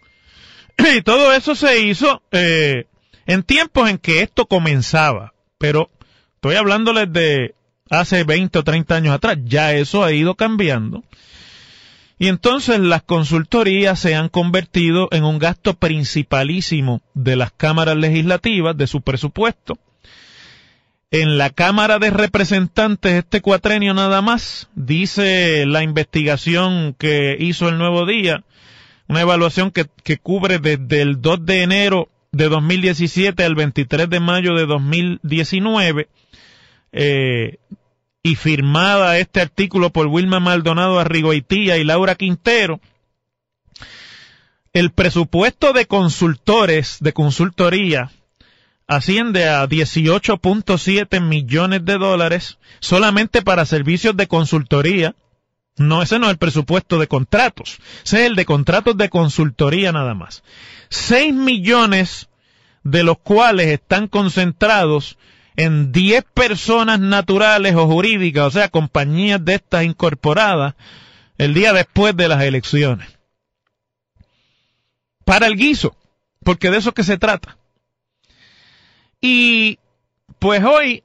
Y 0.97 1.03
todo 1.03 1.33
eso 1.33 1.55
se 1.55 1.81
hizo 1.81 2.23
eh, 2.33 2.87
en 3.27 3.43
tiempos 3.43 3.89
en 3.89 3.99
que 3.99 4.23
esto 4.23 4.47
comenzaba, 4.47 5.33
pero 5.59 5.91
estoy 6.35 6.57
hablándoles 6.57 7.13
de 7.13 7.55
hace 7.89 8.25
20 8.25 8.59
o 8.59 8.65
30 8.65 8.95
años 8.97 9.15
atrás, 9.15 9.39
ya 9.45 9.75
eso 9.75 10.03
ha 10.03 10.13
ido 10.13 10.35
cambiando. 10.35 11.05
Y 12.19 12.29
entonces 12.29 12.79
las 12.79 13.03
consultorías 13.03 13.99
se 13.99 14.15
han 14.15 14.29
convertido 14.29 15.09
en 15.11 15.25
un 15.25 15.39
gasto 15.39 15.75
principalísimo 15.75 17.03
de 17.15 17.37
las 17.37 17.53
cámaras 17.53 17.97
legislativas, 17.97 18.77
de 18.77 18.87
su 18.87 19.03
presupuesto. 19.03 19.79
En 21.11 21.37
la 21.37 21.51
Cámara 21.51 21.99
de 21.99 22.11
Representantes 22.11 23.13
este 23.15 23.41
cuatrenio 23.41 23.93
nada 23.93 24.23
más, 24.23 24.69
dice 24.75 25.67
la 25.67 25.83
investigación 25.83 26.95
que 26.99 27.37
hizo 27.39 27.69
el 27.69 27.77
Nuevo 27.77 28.07
Día, 28.07 28.45
una 29.13 29.21
evaluación 29.21 29.71
que, 29.71 29.87
que 30.03 30.17
cubre 30.17 30.59
desde 30.59 31.03
el 31.03 31.21
2 31.21 31.45
de 31.45 31.63
enero 31.63 32.09
de 32.33 32.49
2017 32.49 33.45
al 33.45 33.55
23 33.55 34.09
de 34.09 34.21
mayo 34.21 34.55
de 34.55 34.65
2019, 34.65 36.09
eh, 36.93 37.59
y 38.23 38.37
firmada 38.37 39.19
este 39.19 39.43
artículo 39.43 39.91
por 39.91 40.07
Wilma 40.07 40.41
Maldonado 40.41 40.99
Arrigoitía 40.99 41.77
y 41.77 41.85
Laura 41.85 42.15
Quintero, 42.15 42.81
el 44.73 44.93
presupuesto 44.93 45.75
de 45.75 45.85
consultores, 45.85 46.97
de 47.01 47.13
consultoría, 47.13 48.13
asciende 48.87 49.47
a 49.47 49.69
18.7 49.69 51.21
millones 51.21 51.85
de 51.85 51.99
dólares 51.99 52.59
solamente 52.81 53.43
para 53.43 53.67
servicios 53.67 54.17
de 54.17 54.27
consultoría. 54.27 55.15
No, 55.77 56.03
ese 56.03 56.19
no 56.19 56.27
es 56.27 56.33
el 56.33 56.39
presupuesto 56.39 56.99
de 56.99 57.09
contratos, 57.09 57.79
ese 58.05 58.21
es 58.23 58.27
el 58.27 58.37
de 58.37 58.45
contratos 58.45 58.97
de 58.97 59.09
consultoría 59.09 59.91
nada 59.93 60.15
más. 60.15 60.43
6 60.91 61.33
millones 61.33 62.29
de 62.85 63.03
los 63.03 63.19
cuales 63.19 63.69
están 63.69 64.09
concentrados 64.09 65.17
en 65.57 65.93
10 65.93 66.25
personas 66.35 67.01
naturales 67.01 67.75
o 67.75 67.87
jurídicas, 67.87 68.47
o 68.47 68.51
sea, 68.51 68.69
compañías 68.69 69.45
de 69.45 69.55
estas 69.55 69.85
incorporadas, 69.85 70.75
el 71.39 71.55
día 71.55 71.73
después 71.73 72.17
de 72.17 72.29
las 72.29 72.43
elecciones. 72.43 73.09
Para 75.25 75.47
el 75.47 75.57
guiso, 75.57 75.97
porque 76.43 76.71
de 76.71 76.79
eso 76.79 76.91
es 76.91 76.95
que 76.95 77.05
se 77.05 77.19
trata. 77.19 77.57
Y 79.21 79.79
pues 80.39 80.63
hoy 80.65 81.03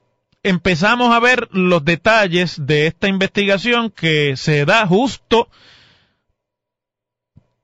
empezamos 0.48 1.14
a 1.14 1.20
ver 1.20 1.48
los 1.52 1.84
detalles 1.84 2.56
de 2.66 2.86
esta 2.86 3.08
investigación 3.08 3.90
que 3.90 4.36
se 4.36 4.64
da 4.64 4.86
justo 4.86 5.48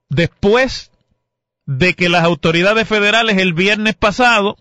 después 0.09 0.91
de 1.67 1.95
que 1.95 2.09
las 2.09 2.25
autoridades 2.25 2.87
federales 2.87 3.39
el 3.39 3.55
viernes 3.55 3.95
pasado, 3.95 4.57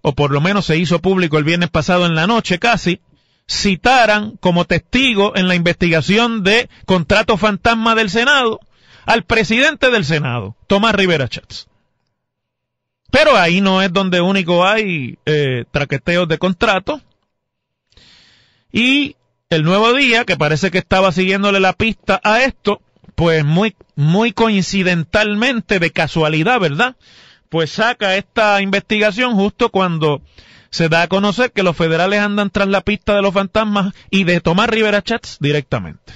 o 0.00 0.14
por 0.14 0.30
lo 0.30 0.40
menos 0.40 0.66
se 0.66 0.76
hizo 0.76 1.00
público 1.00 1.38
el 1.38 1.44
viernes 1.44 1.70
pasado 1.70 2.06
en 2.06 2.14
la 2.14 2.26
noche 2.26 2.58
casi, 2.58 3.00
citaran 3.48 4.36
como 4.38 4.64
testigo 4.64 5.36
en 5.36 5.48
la 5.48 5.54
investigación 5.54 6.44
de 6.44 6.68
contrato 6.86 7.36
fantasma 7.36 7.94
del 7.94 8.10
Senado 8.10 8.60
al 9.06 9.24
presidente 9.24 9.90
del 9.90 10.04
Senado, 10.04 10.56
Tomás 10.66 10.94
Rivera 10.94 11.28
Chats. 11.28 11.68
Pero 13.14 13.36
ahí 13.36 13.60
no 13.60 13.80
es 13.80 13.92
donde 13.92 14.20
único 14.20 14.66
hay 14.66 15.18
eh, 15.24 15.66
traqueteos 15.70 16.26
de 16.26 16.36
contrato. 16.36 17.00
Y 18.72 19.14
el 19.50 19.62
nuevo 19.62 19.92
día, 19.92 20.24
que 20.24 20.36
parece 20.36 20.72
que 20.72 20.78
estaba 20.78 21.12
siguiéndole 21.12 21.60
la 21.60 21.74
pista 21.74 22.20
a 22.24 22.42
esto, 22.42 22.82
pues 23.14 23.44
muy, 23.44 23.76
muy 23.94 24.32
coincidentalmente, 24.32 25.78
de 25.78 25.92
casualidad, 25.92 26.58
¿verdad? 26.58 26.96
Pues 27.50 27.70
saca 27.70 28.16
esta 28.16 28.60
investigación 28.60 29.34
justo 29.36 29.68
cuando 29.68 30.20
se 30.70 30.88
da 30.88 31.02
a 31.02 31.08
conocer 31.08 31.52
que 31.52 31.62
los 31.62 31.76
federales 31.76 32.18
andan 32.18 32.50
tras 32.50 32.66
la 32.66 32.80
pista 32.80 33.14
de 33.14 33.22
los 33.22 33.32
fantasmas 33.32 33.94
y 34.10 34.24
de 34.24 34.40
tomar 34.40 34.72
Rivera 34.72 35.02
Chats 35.02 35.36
directamente. 35.38 36.14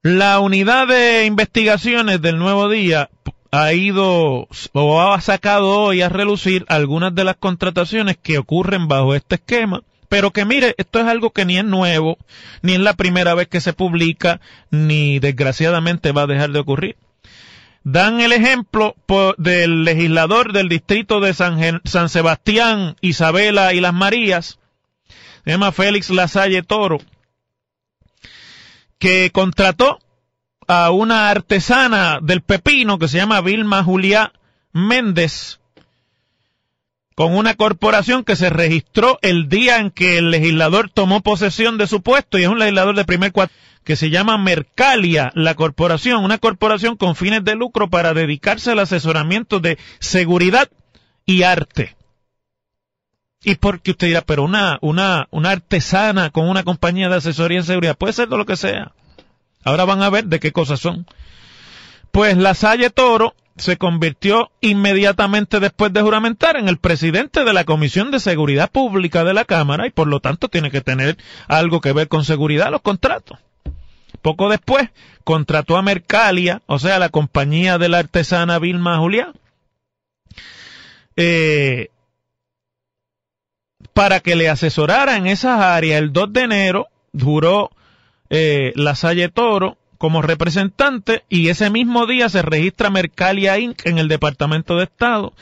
La 0.00 0.38
unidad 0.40 0.88
de 0.88 1.26
investigaciones 1.26 2.22
del 2.22 2.38
Nuevo 2.38 2.70
Día 2.70 3.10
ha 3.54 3.72
ido 3.72 4.48
o 4.72 5.00
ha 5.00 5.20
sacado 5.20 5.68
hoy 5.68 6.02
a 6.02 6.08
relucir 6.08 6.64
algunas 6.68 7.14
de 7.14 7.24
las 7.24 7.36
contrataciones 7.36 8.16
que 8.16 8.38
ocurren 8.38 8.88
bajo 8.88 9.14
este 9.14 9.36
esquema 9.36 9.82
pero 10.08 10.32
que 10.32 10.44
mire, 10.44 10.76
esto 10.78 11.00
es 11.00 11.06
algo 11.06 11.30
que 11.30 11.44
ni 11.44 11.58
es 11.58 11.64
nuevo, 11.64 12.18
ni 12.62 12.74
es 12.74 12.78
la 12.78 12.94
primera 12.94 13.34
vez 13.34 13.48
que 13.48 13.60
se 13.60 13.72
publica, 13.72 14.40
ni 14.70 15.18
desgraciadamente 15.18 16.12
va 16.12 16.22
a 16.22 16.26
dejar 16.28 16.50
de 16.50 16.60
ocurrir. 16.60 16.96
Dan 17.82 18.20
el 18.20 18.32
ejemplo 18.32 18.94
del 19.38 19.82
legislador 19.82 20.52
del 20.52 20.68
distrito 20.68 21.18
de 21.18 21.34
San, 21.34 22.08
Sebastián, 22.08 22.94
Isabela 23.00 23.74
y 23.74 23.80
Las 23.80 23.92
Marías, 23.92 24.60
se 25.44 25.50
llama 25.50 25.72
Félix 25.72 26.10
Lasalle 26.10 26.62
Toro, 26.62 26.98
que 29.00 29.30
contrató 29.32 29.98
a 30.66 30.90
una 30.90 31.30
artesana 31.30 32.18
del 32.22 32.42
pepino 32.42 32.98
que 32.98 33.08
se 33.08 33.18
llama 33.18 33.40
Vilma 33.40 33.82
Julia 33.82 34.32
Méndez, 34.72 35.60
con 37.14 37.34
una 37.36 37.54
corporación 37.54 38.24
que 38.24 38.36
se 38.36 38.50
registró 38.50 39.18
el 39.22 39.48
día 39.48 39.78
en 39.78 39.90
que 39.90 40.18
el 40.18 40.30
legislador 40.30 40.90
tomó 40.90 41.20
posesión 41.20 41.78
de 41.78 41.86
su 41.86 42.02
puesto 42.02 42.38
y 42.38 42.42
es 42.42 42.48
un 42.48 42.58
legislador 42.58 42.96
de 42.96 43.04
primer 43.04 43.32
cuatro 43.32 43.56
que 43.84 43.96
se 43.96 44.10
llama 44.10 44.38
Mercalia, 44.38 45.30
la 45.34 45.54
corporación, 45.54 46.24
una 46.24 46.38
corporación 46.38 46.96
con 46.96 47.14
fines 47.14 47.44
de 47.44 47.54
lucro 47.54 47.90
para 47.90 48.14
dedicarse 48.14 48.70
al 48.70 48.78
asesoramiento 48.78 49.60
de 49.60 49.78
seguridad 50.00 50.70
y 51.26 51.42
arte. 51.42 51.94
Y 53.42 53.56
porque 53.56 53.90
usted 53.90 54.06
dirá, 54.06 54.22
pero 54.22 54.42
una, 54.42 54.78
una, 54.80 55.28
una 55.30 55.50
artesana 55.50 56.30
con 56.30 56.48
una 56.48 56.64
compañía 56.64 57.10
de 57.10 57.16
asesoría 57.16 57.58
en 57.58 57.64
seguridad, 57.64 57.96
puede 57.96 58.14
ser 58.14 58.28
de 58.28 58.38
lo 58.38 58.46
que 58.46 58.56
sea. 58.56 58.92
Ahora 59.64 59.84
van 59.84 60.02
a 60.02 60.10
ver 60.10 60.26
de 60.26 60.40
qué 60.40 60.52
cosas 60.52 60.80
son. 60.80 61.06
Pues 62.12 62.36
la 62.36 62.54
Salle 62.54 62.90
Toro 62.90 63.34
se 63.56 63.76
convirtió 63.76 64.50
inmediatamente 64.60 65.60
después 65.60 65.92
de 65.92 66.02
juramentar 66.02 66.56
en 66.56 66.68
el 66.68 66.78
presidente 66.78 67.44
de 67.44 67.52
la 67.52 67.64
Comisión 67.64 68.10
de 68.10 68.20
Seguridad 68.20 68.70
Pública 68.70 69.24
de 69.24 69.34
la 69.34 69.44
Cámara 69.44 69.86
y 69.86 69.90
por 69.90 70.08
lo 70.08 70.20
tanto 70.20 70.48
tiene 70.48 70.70
que 70.70 70.80
tener 70.80 71.16
algo 71.46 71.80
que 71.80 71.92
ver 71.92 72.08
con 72.08 72.24
seguridad 72.24 72.70
los 72.70 72.82
contratos. 72.82 73.38
Poco 74.22 74.48
después 74.48 74.90
contrató 75.22 75.76
a 75.76 75.82
Mercalia, 75.82 76.62
o 76.66 76.78
sea, 76.78 76.98
la 76.98 77.08
compañía 77.08 77.78
de 77.78 77.88
la 77.88 77.98
artesana 77.98 78.58
Vilma 78.58 78.98
Julián, 78.98 79.32
eh, 81.16 81.90
para 83.92 84.20
que 84.20 84.34
le 84.34 84.48
asesorara 84.48 85.16
en 85.16 85.26
esas 85.26 85.60
áreas. 85.60 86.00
El 86.00 86.12
2 86.12 86.32
de 86.32 86.40
enero 86.40 86.88
juró 87.20 87.70
eh, 88.36 88.72
la 88.74 88.96
Salle 88.96 89.28
Toro 89.28 89.78
como 89.96 90.20
representante 90.20 91.22
y 91.28 91.50
ese 91.50 91.70
mismo 91.70 92.04
día 92.06 92.28
se 92.28 92.42
registra 92.42 92.90
Mercalia 92.90 93.60
Inc. 93.60 93.86
en 93.86 93.98
el 93.98 94.08
Departamento 94.08 94.76
de 94.76 94.84
Estado 94.84 95.32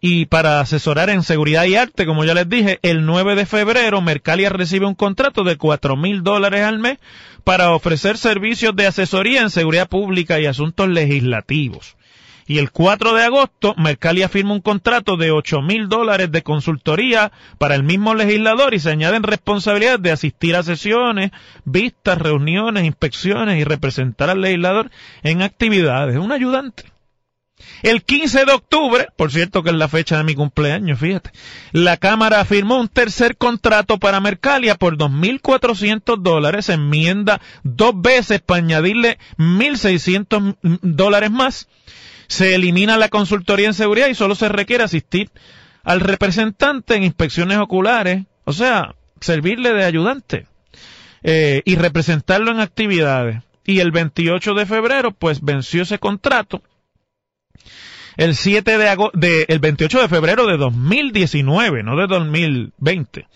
y 0.00 0.26
para 0.26 0.60
asesorar 0.60 1.10
en 1.10 1.24
seguridad 1.24 1.64
y 1.64 1.74
arte, 1.74 2.06
como 2.06 2.24
ya 2.24 2.34
les 2.34 2.48
dije, 2.48 2.78
el 2.82 3.04
9 3.04 3.34
de 3.34 3.46
febrero 3.46 4.00
Mercalia 4.00 4.48
recibe 4.48 4.86
un 4.86 4.94
contrato 4.94 5.42
de 5.42 5.56
cuatro 5.56 5.96
mil 5.96 6.22
dólares 6.22 6.62
al 6.62 6.78
mes 6.78 6.98
para 7.42 7.72
ofrecer 7.72 8.16
servicios 8.16 8.76
de 8.76 8.86
asesoría 8.86 9.42
en 9.42 9.50
seguridad 9.50 9.88
pública 9.88 10.38
y 10.38 10.46
asuntos 10.46 10.88
legislativos. 10.88 11.96
Y 12.46 12.58
el 12.58 12.70
4 12.70 13.14
de 13.14 13.24
agosto, 13.24 13.74
Mercalia 13.76 14.28
firma 14.28 14.54
un 14.54 14.60
contrato 14.60 15.16
de 15.16 15.30
8 15.30 15.62
mil 15.62 15.88
dólares 15.88 16.30
de 16.32 16.42
consultoría 16.42 17.32
para 17.58 17.74
el 17.74 17.82
mismo 17.82 18.14
legislador 18.14 18.74
y 18.74 18.80
se 18.80 18.90
añaden 18.90 19.22
responsabilidades 19.22 20.02
de 20.02 20.12
asistir 20.12 20.56
a 20.56 20.62
sesiones, 20.62 21.30
vistas, 21.64 22.18
reuniones, 22.18 22.84
inspecciones 22.84 23.58
y 23.58 23.64
representar 23.64 24.30
al 24.30 24.40
legislador 24.40 24.90
en 25.22 25.42
actividades. 25.42 26.16
Un 26.16 26.32
ayudante. 26.32 26.84
El 27.82 28.02
15 28.02 28.44
de 28.44 28.52
octubre, 28.52 29.08
por 29.16 29.32
cierto 29.32 29.62
que 29.62 29.70
es 29.70 29.76
la 29.76 29.88
fecha 29.88 30.18
de 30.18 30.24
mi 30.24 30.34
cumpleaños, 30.34 30.98
fíjate, 30.98 31.30
la 31.72 31.96
Cámara 31.96 32.44
firmó 32.44 32.78
un 32.78 32.88
tercer 32.88 33.36
contrato 33.36 33.98
para 33.98 34.20
Mercalia 34.20 34.74
por 34.74 34.96
2.400 34.96 36.22
dólares, 36.22 36.68
enmienda 36.68 37.40
dos 37.62 37.92
veces 38.00 38.40
para 38.40 38.58
añadirle 38.58 39.18
1.600 39.38 40.56
dólares 40.82 41.30
más 41.30 41.68
se 42.30 42.54
elimina 42.54 42.96
la 42.96 43.08
consultoría 43.08 43.66
en 43.66 43.74
seguridad 43.74 44.06
y 44.06 44.14
solo 44.14 44.36
se 44.36 44.48
requiere 44.48 44.84
asistir 44.84 45.30
al 45.82 45.98
representante 45.98 46.94
en 46.94 47.02
inspecciones 47.02 47.58
oculares, 47.58 48.24
o 48.44 48.52
sea, 48.52 48.94
servirle 49.20 49.72
de 49.72 49.82
ayudante 49.82 50.46
eh, 51.24 51.60
y 51.64 51.74
representarlo 51.74 52.52
en 52.52 52.60
actividades. 52.60 53.42
Y 53.66 53.80
el 53.80 53.90
28 53.90 54.54
de 54.54 54.64
febrero, 54.64 55.10
pues 55.10 55.40
venció 55.40 55.82
ese 55.82 55.98
contrato. 55.98 56.62
El 58.16 58.34
7 58.34 58.78
de 58.78 59.10
de, 59.14 59.44
el 59.48 59.58
28 59.58 60.02
de 60.02 60.08
febrero 60.08 60.46
de 60.46 60.56
2019, 60.56 61.82
no 61.82 61.96
de 61.96 62.06
2020 62.06 63.26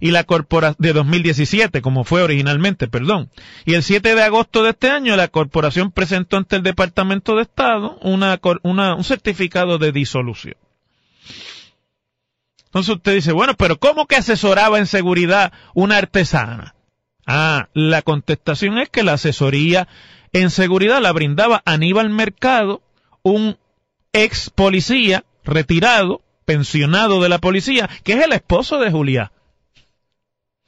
y 0.00 0.10
la 0.10 0.24
corporación 0.24 0.76
de 0.78 0.92
2017, 0.92 1.82
como 1.82 2.04
fue 2.04 2.22
originalmente, 2.22 2.88
perdón. 2.88 3.30
Y 3.64 3.74
el 3.74 3.82
7 3.82 4.14
de 4.14 4.22
agosto 4.22 4.62
de 4.62 4.70
este 4.70 4.90
año 4.90 5.16
la 5.16 5.28
corporación 5.28 5.90
presentó 5.90 6.36
ante 6.36 6.56
el 6.56 6.62
Departamento 6.62 7.36
de 7.36 7.42
Estado 7.42 7.98
una, 8.02 8.38
un 8.62 9.04
certificado 9.04 9.78
de 9.78 9.92
disolución. 9.92 10.56
Entonces 12.66 12.94
usted 12.94 13.14
dice, 13.14 13.32
bueno, 13.32 13.54
pero 13.54 13.78
¿cómo 13.78 14.06
que 14.06 14.16
asesoraba 14.16 14.78
en 14.78 14.86
seguridad 14.86 15.52
una 15.74 15.96
artesana? 15.96 16.74
Ah, 17.26 17.68
la 17.72 18.02
contestación 18.02 18.78
es 18.78 18.88
que 18.88 19.02
la 19.02 19.14
asesoría 19.14 19.88
en 20.32 20.50
seguridad 20.50 21.00
la 21.00 21.12
brindaba 21.12 21.62
Aníbal 21.64 22.10
Mercado, 22.10 22.82
un 23.22 23.56
ex 24.24 24.50
policía 24.50 25.24
retirado, 25.44 26.22
pensionado 26.44 27.22
de 27.22 27.28
la 27.28 27.38
policía, 27.38 27.88
que 28.02 28.14
es 28.14 28.24
el 28.24 28.32
esposo 28.32 28.78
de 28.78 28.90
Julián. 28.90 29.30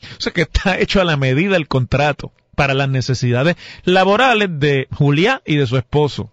O 0.00 0.20
sea 0.20 0.32
que 0.32 0.42
está 0.42 0.78
hecho 0.78 1.00
a 1.00 1.04
la 1.04 1.16
medida 1.16 1.56
el 1.56 1.66
contrato 1.68 2.32
para 2.54 2.74
las 2.74 2.88
necesidades 2.88 3.56
laborales 3.84 4.48
de 4.60 4.88
Julia 4.92 5.42
y 5.44 5.56
de 5.56 5.66
su 5.66 5.76
esposo. 5.76 6.30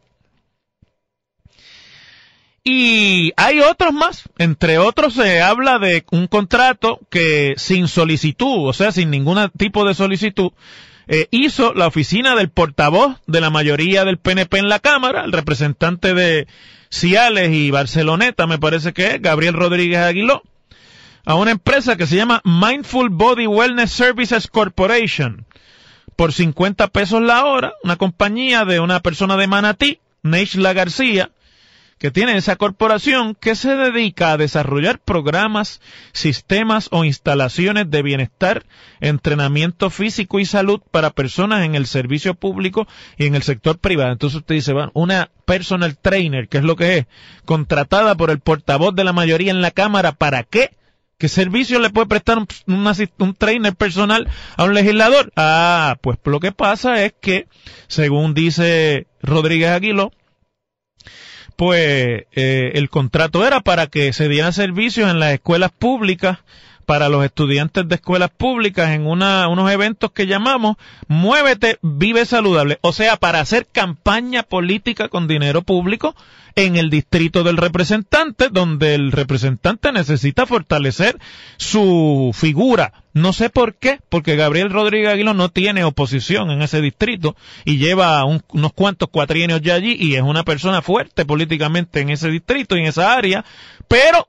Y 2.63 3.31
hay 3.37 3.59
otros 3.59 3.93
más. 3.93 4.23
Entre 4.39 4.79
otros 4.79 5.13
se 5.13 5.41
habla 5.41 5.77
de 5.77 6.03
un 6.11 6.25
contrato 6.25 6.99
que 7.11 7.53
sin 7.57 7.87
solicitud, 7.87 8.67
o 8.67 8.73
sea, 8.73 8.91
sin 8.91 9.11
ningún 9.11 9.51
tipo 9.55 9.85
de 9.85 9.93
solicitud, 9.93 10.51
eh, 11.07 11.27
hizo 11.29 11.75
la 11.75 11.85
oficina 11.85 12.35
del 12.35 12.49
portavoz 12.49 13.17
de 13.27 13.39
la 13.39 13.51
mayoría 13.51 14.03
del 14.03 14.17
PNP 14.17 14.57
en 14.57 14.69
la 14.69 14.79
Cámara, 14.79 15.23
el 15.23 15.31
representante 15.31 16.15
de 16.15 16.47
Ciales 16.95 17.51
y 17.51 17.71
Barceloneta, 17.71 18.47
me 18.47 18.57
parece 18.57 18.93
que 18.93 19.07
es, 19.07 19.21
Gabriel 19.21 19.53
Rodríguez 19.53 19.99
Aguiló, 19.99 20.43
a 21.25 21.35
una 21.35 21.51
empresa 21.51 21.97
que 21.97 22.07
se 22.07 22.15
llama 22.15 22.41
Mindful 22.45 23.09
Body 23.09 23.47
Wellness 23.47 23.91
Services 23.91 24.47
Corporation. 24.47 25.45
Por 26.15 26.31
50 26.31 26.87
pesos 26.87 27.21
la 27.21 27.43
hora, 27.43 27.73
una 27.83 27.97
compañía 27.97 28.63
de 28.63 28.79
una 28.79 29.01
persona 29.01 29.35
de 29.35 29.47
Manatí, 29.47 29.99
Neishla 30.23 30.71
García, 30.71 31.31
que 31.97 32.11
tiene 32.11 32.35
esa 32.35 32.57
corporación 32.57 33.35
que 33.35 33.55
se 33.55 33.75
dedica 33.75 34.31
a 34.31 34.37
desarrollar 34.37 34.99
programas, 34.99 35.81
sistemas 36.11 36.89
o 36.91 37.05
instalaciones 37.05 37.89
de 37.89 38.01
bienestar, 38.01 38.65
entrenamiento 38.99 39.89
físico 39.89 40.39
y 40.39 40.45
salud 40.45 40.81
para 40.91 41.11
personas 41.11 41.63
en 41.63 41.75
el 41.75 41.87
servicio 41.87 42.35
público 42.35 42.85
y 43.17 43.27
en 43.27 43.35
el 43.35 43.43
sector 43.43 43.77
privado. 43.77 44.11
Entonces 44.11 44.39
usted 44.39 44.55
dice, 44.55 44.73
bueno, 44.73 44.91
una 44.93 45.29
personal 45.45 45.97
trainer, 45.97 46.49
que 46.49 46.57
es 46.57 46.63
lo 46.63 46.75
que 46.75 46.97
es, 46.97 47.05
contratada 47.45 48.15
por 48.15 48.29
el 48.29 48.39
portavoz 48.39 48.93
de 48.93 49.03
la 49.05 49.13
mayoría 49.13 49.51
en 49.51 49.61
la 49.61 49.71
Cámara, 49.71 50.11
¿para 50.11 50.43
qué? 50.43 50.71
¿Qué 51.17 51.29
servicio 51.29 51.79
le 51.79 51.91
puede 51.91 52.07
prestar 52.07 52.37
un, 52.37 52.47
un, 53.19 53.33
trainer 53.35 53.73
personal 53.73 54.27
a 54.57 54.65
un 54.65 54.73
legislador? 54.73 55.31
Ah, 55.37 55.95
pues 56.01 56.17
lo 56.25 56.41
que 56.41 56.51
pasa 56.51 57.05
es 57.05 57.13
que, 57.21 57.47
según 57.87 58.33
dice 58.33 59.07
Rodríguez 59.21 59.69
Aguiló, 59.69 60.11
pues 61.55 62.25
eh, 62.33 62.71
el 62.75 62.89
contrato 62.89 63.45
era 63.45 63.61
para 63.61 63.87
que 63.87 64.13
se 64.13 64.27
dieran 64.27 64.53
servicios 64.53 65.09
en 65.09 65.19
las 65.19 65.33
escuelas 65.33 65.71
públicas 65.71 66.39
para 66.85 67.09
los 67.09 67.25
estudiantes 67.25 67.87
de 67.87 67.95
escuelas 67.95 68.29
públicas 68.29 68.91
en 68.91 69.07
una, 69.07 69.47
unos 69.47 69.71
eventos 69.71 70.11
que 70.11 70.27
llamamos 70.27 70.77
Muévete, 71.07 71.79
vive 71.81 72.25
saludable. 72.25 72.79
O 72.81 72.93
sea, 72.93 73.17
para 73.17 73.39
hacer 73.39 73.67
campaña 73.71 74.43
política 74.43 75.09
con 75.09 75.27
dinero 75.27 75.61
público 75.61 76.15
en 76.55 76.77
el 76.77 76.89
distrito 76.89 77.43
del 77.43 77.57
representante, 77.57 78.47
donde 78.49 78.95
el 78.95 79.11
representante 79.11 79.91
necesita 79.91 80.45
fortalecer 80.45 81.19
su 81.57 82.31
figura. 82.33 82.93
No 83.13 83.33
sé 83.33 83.49
por 83.49 83.75
qué, 83.75 83.99
porque 84.09 84.35
Gabriel 84.35 84.69
Rodríguez 84.69 85.09
Aguilo 85.09 85.33
no 85.33 85.49
tiene 85.49 85.83
oposición 85.83 86.51
en 86.51 86.61
ese 86.61 86.81
distrito 86.81 87.35
y 87.65 87.77
lleva 87.77 88.23
unos 88.25 88.73
cuantos 88.73 89.09
cuatrienios 89.09 89.61
ya 89.61 89.75
allí 89.75 89.95
y 89.99 90.15
es 90.15 90.21
una 90.21 90.43
persona 90.43 90.81
fuerte 90.81 91.25
políticamente 91.25 91.99
en 91.99 92.09
ese 92.09 92.29
distrito 92.29 92.75
y 92.75 92.81
en 92.81 92.87
esa 92.87 93.13
área, 93.13 93.43
pero 93.87 94.27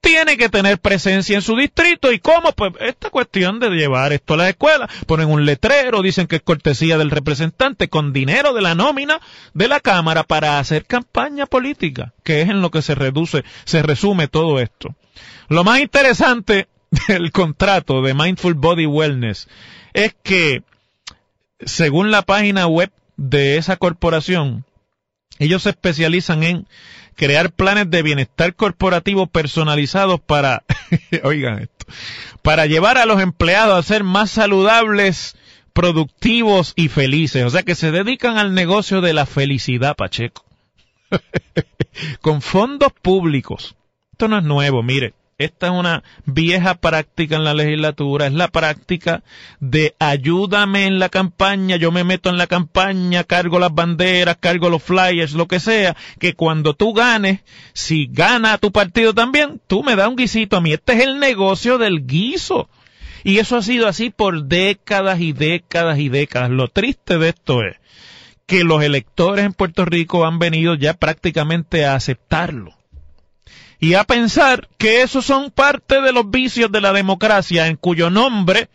tiene 0.00 0.36
que 0.36 0.48
tener 0.48 0.78
presencia 0.78 1.36
en 1.36 1.42
su 1.42 1.56
distrito. 1.56 2.12
¿Y 2.12 2.18
cómo? 2.18 2.52
Pues 2.52 2.72
esta 2.80 3.10
cuestión 3.10 3.58
de 3.60 3.70
llevar 3.70 4.12
esto 4.12 4.34
a 4.34 4.38
la 4.38 4.48
escuela, 4.48 4.88
ponen 5.06 5.28
un 5.28 5.44
letrero, 5.44 6.02
dicen 6.02 6.26
que 6.26 6.36
es 6.36 6.42
cortesía 6.42 6.98
del 6.98 7.10
representante 7.10 7.88
con 7.88 8.12
dinero 8.12 8.52
de 8.52 8.62
la 8.62 8.74
nómina 8.74 9.20
de 9.54 9.68
la 9.68 9.80
Cámara 9.80 10.24
para 10.24 10.58
hacer 10.58 10.86
campaña 10.86 11.46
política, 11.46 12.12
que 12.22 12.42
es 12.42 12.48
en 12.48 12.62
lo 12.62 12.70
que 12.70 12.82
se 12.82 12.94
reduce, 12.94 13.44
se 13.64 13.82
resume 13.82 14.28
todo 14.28 14.60
esto. 14.60 14.94
Lo 15.48 15.64
más 15.64 15.80
interesante 15.80 16.68
del 17.08 17.32
contrato 17.32 18.02
de 18.02 18.14
Mindful 18.14 18.54
Body 18.54 18.86
Wellness 18.86 19.48
es 19.92 20.14
que, 20.22 20.62
según 21.60 22.10
la 22.10 22.22
página 22.22 22.66
web 22.66 22.90
de 23.16 23.56
esa 23.56 23.76
corporación, 23.76 24.64
ellos 25.38 25.62
se 25.62 25.70
especializan 25.70 26.42
en 26.42 26.68
crear 27.16 27.50
planes 27.50 27.90
de 27.90 28.02
bienestar 28.02 28.54
corporativo 28.54 29.26
personalizados 29.26 30.20
para, 30.20 30.62
oigan 31.24 31.60
esto, 31.60 31.86
para 32.42 32.66
llevar 32.66 32.98
a 32.98 33.06
los 33.06 33.20
empleados 33.20 33.76
a 33.78 33.82
ser 33.82 34.04
más 34.04 34.30
saludables, 34.30 35.36
productivos 35.72 36.72
y 36.76 36.88
felices. 36.88 37.44
O 37.44 37.50
sea 37.50 37.62
que 37.62 37.74
se 37.74 37.90
dedican 37.90 38.38
al 38.38 38.54
negocio 38.54 39.00
de 39.00 39.12
la 39.12 39.26
felicidad, 39.26 39.96
Pacheco. 39.96 40.44
Con 42.20 42.42
fondos 42.42 42.92
públicos. 42.92 43.74
Esto 44.12 44.28
no 44.28 44.38
es 44.38 44.44
nuevo, 44.44 44.82
mire. 44.82 45.14
Esta 45.38 45.66
es 45.66 45.72
una 45.74 46.02
vieja 46.24 46.76
práctica 46.76 47.36
en 47.36 47.44
la 47.44 47.52
legislatura, 47.52 48.26
es 48.26 48.32
la 48.32 48.48
práctica 48.48 49.22
de 49.60 49.94
ayúdame 49.98 50.86
en 50.86 50.98
la 50.98 51.10
campaña, 51.10 51.76
yo 51.76 51.92
me 51.92 52.04
meto 52.04 52.30
en 52.30 52.38
la 52.38 52.46
campaña, 52.46 53.22
cargo 53.22 53.58
las 53.58 53.74
banderas, 53.74 54.38
cargo 54.40 54.70
los 54.70 54.82
flyers, 54.82 55.34
lo 55.34 55.46
que 55.46 55.60
sea, 55.60 55.94
que 56.18 56.32
cuando 56.32 56.72
tú 56.72 56.94
ganes, 56.94 57.40
si 57.74 58.08
gana 58.10 58.56
tu 58.56 58.72
partido 58.72 59.12
también, 59.12 59.60
tú 59.66 59.82
me 59.82 59.94
das 59.94 60.08
un 60.08 60.16
guisito 60.16 60.56
a 60.56 60.62
mí. 60.62 60.72
Este 60.72 60.94
es 60.94 61.00
el 61.00 61.20
negocio 61.20 61.76
del 61.76 62.06
guiso. 62.06 62.70
Y 63.22 63.36
eso 63.36 63.58
ha 63.58 63.62
sido 63.62 63.88
así 63.88 64.08
por 64.08 64.44
décadas 64.44 65.20
y 65.20 65.34
décadas 65.34 65.98
y 65.98 66.08
décadas. 66.08 66.48
Lo 66.48 66.68
triste 66.68 67.18
de 67.18 67.28
esto 67.28 67.62
es 67.62 67.76
que 68.46 68.64
los 68.64 68.82
electores 68.82 69.44
en 69.44 69.52
Puerto 69.52 69.84
Rico 69.84 70.24
han 70.24 70.38
venido 70.38 70.76
ya 70.76 70.94
prácticamente 70.94 71.84
a 71.84 71.94
aceptarlo 71.94 72.75
y 73.78 73.94
a 73.94 74.04
pensar 74.04 74.68
que 74.78 75.02
esos 75.02 75.24
son 75.24 75.50
parte 75.50 76.00
de 76.00 76.12
los 76.12 76.30
vicios 76.30 76.70
de 76.72 76.80
la 76.80 76.92
democracia 76.92 77.66
en 77.66 77.76
cuyo 77.76 78.10
nombre 78.10 78.68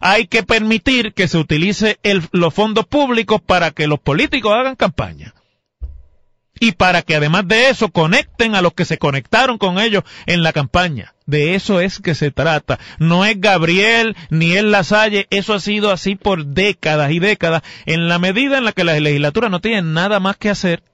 hay 0.00 0.26
que 0.26 0.42
permitir 0.42 1.14
que 1.14 1.28
se 1.28 1.38
utilice 1.38 1.98
los 2.32 2.52
fondos 2.52 2.86
públicos 2.86 3.40
para 3.40 3.70
que 3.70 3.86
los 3.86 4.00
políticos 4.00 4.52
hagan 4.52 4.74
campaña. 4.74 5.32
Y 6.58 6.72
para 6.72 7.02
que 7.02 7.16
además 7.16 7.48
de 7.48 7.70
eso 7.70 7.88
conecten 7.88 8.54
a 8.54 8.62
los 8.62 8.74
que 8.74 8.84
se 8.84 8.98
conectaron 8.98 9.58
con 9.58 9.80
ellos 9.80 10.04
en 10.26 10.42
la 10.42 10.52
campaña. 10.52 11.14
De 11.26 11.54
eso 11.54 11.80
es 11.80 11.98
que 11.98 12.14
se 12.14 12.30
trata. 12.30 12.78
No 12.98 13.24
es 13.24 13.40
Gabriel 13.40 14.16
ni 14.30 14.52
es 14.52 14.62
Lasalle. 14.62 15.26
Eso 15.30 15.54
ha 15.54 15.60
sido 15.60 15.90
así 15.90 16.14
por 16.14 16.46
décadas 16.46 17.10
y 17.10 17.18
décadas. 17.18 17.62
En 17.86 18.06
la 18.06 18.18
medida 18.18 18.58
en 18.58 18.64
la 18.64 18.72
que 18.72 18.84
la 18.84 18.98
legislatura 19.00 19.48
no 19.48 19.60
tiene 19.60 19.82
nada 19.82 20.20
más 20.20 20.36
que 20.36 20.50
hacer 20.50 20.84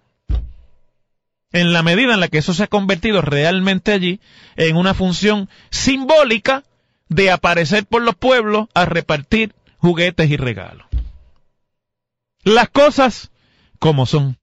en 1.52 1.72
la 1.72 1.82
medida 1.82 2.14
en 2.14 2.20
la 2.20 2.28
que 2.28 2.38
eso 2.38 2.54
se 2.54 2.64
ha 2.64 2.68
convertido 2.68 3.22
realmente 3.22 3.92
allí 3.92 4.20
en 4.56 4.76
una 4.76 4.94
función 4.94 5.48
simbólica 5.70 6.64
de 7.08 7.30
aparecer 7.30 7.86
por 7.86 8.02
los 8.02 8.14
pueblos 8.14 8.68
a 8.74 8.84
repartir 8.84 9.54
juguetes 9.78 10.30
y 10.30 10.36
regalos. 10.36 10.86
Las 12.42 12.68
cosas 12.68 13.30
como 13.78 14.06
son. 14.06 14.38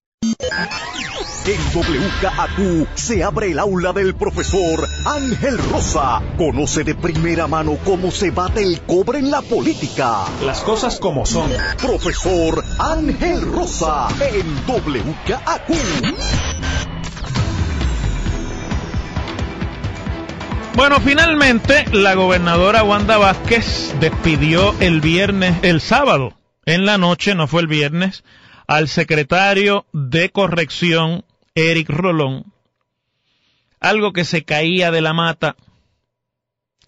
En 1.46 1.62
WKAQ 1.76 2.88
se 2.96 3.24
abre 3.24 3.52
el 3.52 3.60
aula 3.60 3.94
del 3.94 4.15
profesor 4.15 4.88
Ángel 5.06 5.60
Rosa. 5.60 6.24
Conoce 6.39 6.84
de 6.84 6.96
primera 6.96 7.46
mano 7.46 7.78
cómo 7.86 8.10
se 8.10 8.32
bate 8.32 8.63
el 8.63 8.82
cobre 8.82 9.20
en 9.20 9.30
la 9.30 9.44
política. 9.44 10.26
Las 10.44 10.62
cosas 10.62 11.00
como 11.00 11.24
son. 11.28 11.52
Profesor 11.80 12.63
Ángel 12.80 13.41
Rosa 13.44 14.08
en 14.20 14.56
WKAQ. 14.68 15.70
Bueno, 20.75 20.99
finalmente 20.99 21.85
la 21.93 22.15
gobernadora 22.15 22.83
Wanda 22.83 23.17
Vázquez 23.17 23.95
despidió 24.01 24.75
el 24.81 24.99
viernes, 24.99 25.55
el 25.61 25.79
sábado, 25.79 26.33
en 26.65 26.85
la 26.85 26.97
noche, 26.97 27.33
no 27.33 27.47
fue 27.47 27.61
el 27.61 27.67
viernes, 27.67 28.25
al 28.67 28.89
secretario 28.89 29.85
de 29.93 30.31
corrección, 30.31 31.23
Eric 31.55 31.89
Rolón, 31.89 32.51
algo 33.79 34.11
que 34.11 34.25
se 34.25 34.43
caía 34.43 34.91
de 34.91 34.99
la 34.99 35.13
mata, 35.13 35.55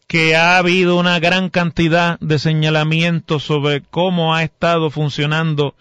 que 0.06 0.36
ha 0.36 0.58
habido 0.58 0.98
una 0.98 1.18
gran 1.20 1.50
cantidad 1.50 2.20
de 2.20 2.40
señalamientos 2.40 3.44
sobre 3.44 3.84
cómo 3.84 4.36
ha 4.36 4.44
estado 4.44 4.90
funcionando 4.90 5.76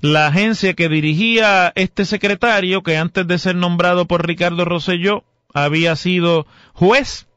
la 0.00 0.26
agencia 0.26 0.74
que 0.74 0.88
dirigía 0.88 1.72
este 1.76 2.04
secretario, 2.04 2.82
que 2.82 2.96
antes 2.96 3.28
de 3.28 3.38
ser 3.38 3.54
nombrado 3.54 4.06
por 4.06 4.26
Ricardo 4.26 4.64
Rosselló, 4.64 5.22
había 5.54 5.94
sido 5.94 6.44
juez 6.72 7.27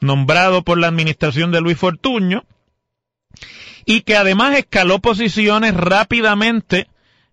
nombrado 0.00 0.62
por 0.62 0.78
la 0.78 0.88
administración 0.88 1.50
de 1.52 1.60
Luis 1.60 1.78
Fortuño, 1.78 2.44
y 3.84 4.02
que 4.02 4.16
además 4.16 4.56
escaló 4.56 5.00
posiciones 5.00 5.74
rápidamente 5.74 6.88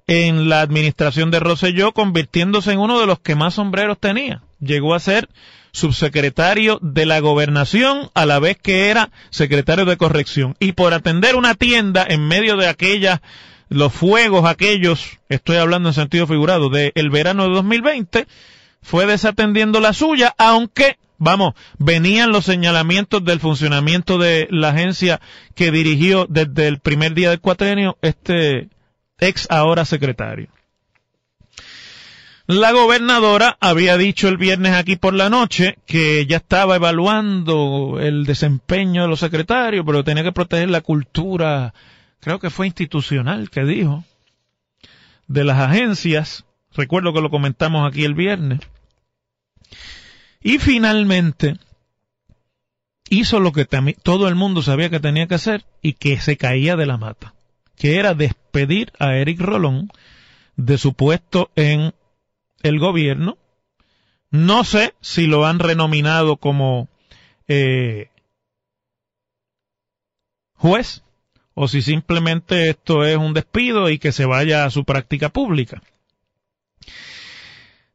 en 0.08 0.47
la 0.47 0.62
administración 0.62 1.32
de 1.32 1.39
Rosselló, 1.39 1.91
convirtiéndose 1.91 2.71
en 2.71 2.80
uno 2.80 2.99
de 2.99 3.06
los 3.06 3.19
que 3.19 3.36
más 3.36 3.56
sombreros 3.56 3.99
tenía. 3.99 4.41
Llegó 4.60 4.95
a 4.95 4.99
ser 4.99 5.27
subsecretario 5.71 6.80
de 6.82 7.06
la 7.06 7.19
gobernación 7.19 8.10
a 8.13 8.25
la 8.25 8.39
vez 8.39 8.58
que 8.58 8.89
era 8.89 9.12
secretario 9.30 9.86
de 9.86 9.97
corrección. 9.97 10.56
Y 10.60 10.71
por 10.71 10.93
atender 10.93 11.36
una 11.36 11.56
tienda 11.56 12.06
en 12.08 12.27
medio 12.27 12.56
de 12.56 12.67
aquellas, 12.67 13.19
los 13.69 13.93
fuegos 13.93 14.45
aquellos, 14.45 15.19
estoy 15.30 15.58
hablando 15.58 15.89
en 15.89 15.93
sentido 15.93 16.25
figurado, 16.25 16.69
del 16.69 17.10
verano 17.10 17.47
de 17.47 17.53
2020, 17.53 18.27
fue 18.82 19.06
desatendiendo 19.06 19.82
la 19.82 19.91
suya, 19.91 20.34
aunque 20.38 20.97
Vamos, 21.17 21.53
venían 21.80 22.32
los 22.32 22.45
señalamientos 22.45 23.23
del 23.23 23.39
funcionamiento 23.39 24.17
de 24.17 24.47
la 24.51 24.69
agencia 24.69 25.19
que 25.56 25.71
dirigió 25.71 26.25
desde 26.30 26.67
el 26.67 26.80
primer 26.80 27.13
día 27.13 27.32
del 27.32 27.41
cuatrenio 27.41 27.97
este 28.01 28.69
ex 29.19 29.47
ahora 29.49 29.86
secretario. 29.86 30.49
La 32.45 32.71
gobernadora 32.71 33.58
había 33.60 33.97
dicho 33.97 34.30
el 34.30 34.38
viernes 34.38 34.73
aquí 34.73 34.95
por 34.95 35.13
la 35.13 35.30
noche 35.30 35.80
que 35.86 36.25
ya 36.27 36.38
estaba 36.38 36.77
evaluando 36.77 37.97
el 37.99 38.25
desempeño 38.25 39.01
de 39.01 39.10
los 39.10 39.19
secretarios, 39.19 39.86
pero 39.86 40.03
tenía 40.03 40.23
que 40.23 40.32
proteger 40.32 40.69
la 40.69 40.82
cultura 40.82 41.73
creo 42.19 42.39
que 42.39 42.49
fue 42.49 42.67
institucional 42.67 43.49
que 43.49 43.63
dijo, 43.63 44.03
de 45.27 45.43
las 45.43 45.60
agencias, 45.60 46.45
recuerdo 46.75 47.13
que 47.13 47.21
lo 47.21 47.30
comentamos 47.30 47.88
aquí 47.88 48.03
el 48.03 48.15
viernes, 48.15 48.60
y 50.48 50.60
finalmente 50.60 51.58
hizo 53.10 53.42
lo 53.42 53.52
que 53.52 53.66
todo 53.66 54.30
el 54.30 54.36
mundo 54.36 54.62
sabía 54.62 54.90
que 54.90 55.02
tenía 55.02 55.28
que 55.28 55.36
hacer 55.36 55.66
y 55.82 55.92
que 55.92 56.22
se 56.22 56.38
caía 56.38 56.78
de 56.78 56.86
la 56.86 56.96
mata, 56.96 57.34
que 57.76 58.00
era 58.00 58.14
despedir 58.14 58.94
a 58.98 59.18
Eric 59.18 59.42
Rolón 59.42 59.92
de 60.56 60.78
su 60.78 60.94
puesto 60.94 61.52
en 61.58 61.94
el 62.64 62.80
gobierno. 62.80 63.38
No 64.32 64.64
sé 64.64 64.94
si 65.02 65.28
lo 65.28 65.46
han 65.46 65.60
renominado 65.60 66.38
como 66.38 66.88
eh, 67.50 68.10
juez 70.54 71.04
o 71.56 71.68
si 71.68 71.82
simplemente 71.82 72.70
esto 72.70 73.04
es 73.04 73.18
un 73.18 73.34
despido 73.34 73.90
y 73.90 74.00
que 74.00 74.14
se 74.14 74.26
vaya 74.26 74.64
a 74.64 74.70
su 74.70 74.86
práctica 74.86 75.28
pública. 75.28 75.82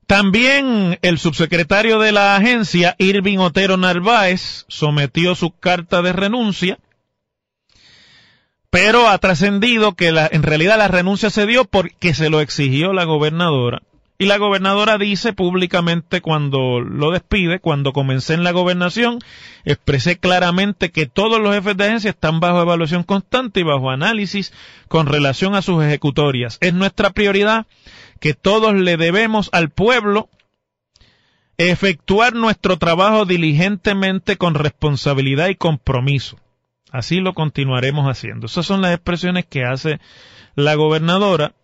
También 0.07 0.99
el 1.03 1.19
subsecretario 1.19 1.99
de 1.99 2.12
la 2.12 2.37
agencia, 2.37 2.97
Irving 2.99 3.38
Otero 3.38 3.77
Narváez, 3.77 4.65
sometió 4.69 5.35
su 5.35 5.51
carta 5.53 6.03
de 6.03 6.12
renuncia, 6.12 6.79
pero 8.71 9.09
ha 9.09 9.19
trascendido 9.19 9.95
que 9.95 10.12
la, 10.12 10.29
en 10.31 10.43
realidad 10.43 10.79
la 10.79 10.88
renuncia 10.88 11.31
se 11.31 11.47
dio 11.47 11.65
porque 11.65 12.15
se 12.15 12.31
lo 12.31 12.41
exigió 12.41 12.93
la 12.93 13.05
gobernadora. 13.05 13.83
Y 14.23 14.27
la 14.27 14.38
gobernadora 14.38 14.99
dice 14.99 15.33
públicamente 15.33 16.21
cuando 16.21 16.81
lo 16.81 17.11
despide, 17.11 17.59
cuando 17.59 17.93
comencé 17.93 18.35
en 18.35 18.45
la 18.45 18.53
gobernación, 18.53 19.19
expresé 19.65 20.17
claramente 20.17 20.93
que 20.93 21.07
todos 21.07 21.41
los 21.41 21.53
jefes 21.55 21.77
de 21.77 21.87
agencia 21.87 22.11
están 22.11 22.38
bajo 22.38 22.62
evaluación 22.62 23.03
constante 23.03 23.61
y 23.61 23.65
bajo 23.65 23.91
análisis 23.91 24.53
con 24.87 25.07
relación 25.07 25.57
a 25.57 25.62
sus 25.62 25.83
ejecutorias. 25.83 26.59
Es 26.61 26.73
nuestra 26.73 27.11
prioridad 27.11 27.67
que 28.22 28.35
todos 28.35 28.72
le 28.72 28.96
debemos 28.96 29.50
al 29.50 29.70
pueblo 29.70 30.30
efectuar 31.58 32.35
nuestro 32.35 32.78
trabajo 32.78 33.24
diligentemente 33.24 34.37
con 34.37 34.54
responsabilidad 34.54 35.48
y 35.48 35.56
compromiso. 35.56 36.38
Así 36.92 37.16
lo 37.16 37.35
continuaremos 37.35 38.06
haciendo. 38.06 38.46
Esas 38.46 38.64
son 38.64 38.80
las 38.80 38.94
expresiones 38.94 39.44
que 39.44 39.64
hace 39.64 39.98
la 40.54 40.76
gobernadora. 40.76 41.54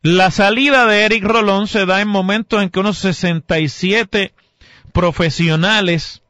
La 0.00 0.30
salida 0.30 0.86
de 0.86 1.04
Eric 1.04 1.24
Rolón 1.24 1.66
se 1.66 1.84
da 1.84 2.00
en 2.00 2.08
momentos 2.08 2.62
en 2.62 2.70
que 2.70 2.80
unos 2.80 2.96
67 2.96 4.32
profesionales 4.94 6.22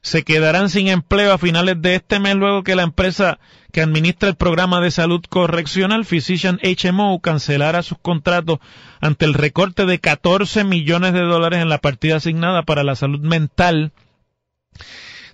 se 0.00 0.22
quedarán 0.22 0.70
sin 0.70 0.88
empleo 0.88 1.34
a 1.34 1.38
finales 1.38 1.82
de 1.82 1.96
este 1.96 2.20
mes 2.20 2.36
luego 2.36 2.62
que 2.62 2.74
la 2.74 2.84
empresa 2.84 3.38
que 3.74 3.82
administra 3.82 4.28
el 4.28 4.36
programa 4.36 4.80
de 4.80 4.92
salud 4.92 5.20
correccional 5.28 6.04
Physician 6.04 6.60
HMO 6.62 7.18
cancelara 7.20 7.82
sus 7.82 7.98
contratos 7.98 8.60
ante 9.00 9.24
el 9.24 9.34
recorte 9.34 9.84
de 9.84 9.98
14 9.98 10.62
millones 10.62 11.12
de 11.12 11.22
dólares 11.22 11.60
en 11.60 11.68
la 11.68 11.78
partida 11.78 12.16
asignada 12.16 12.62
para 12.62 12.84
la 12.84 12.94
salud 12.94 13.18
mental 13.18 13.90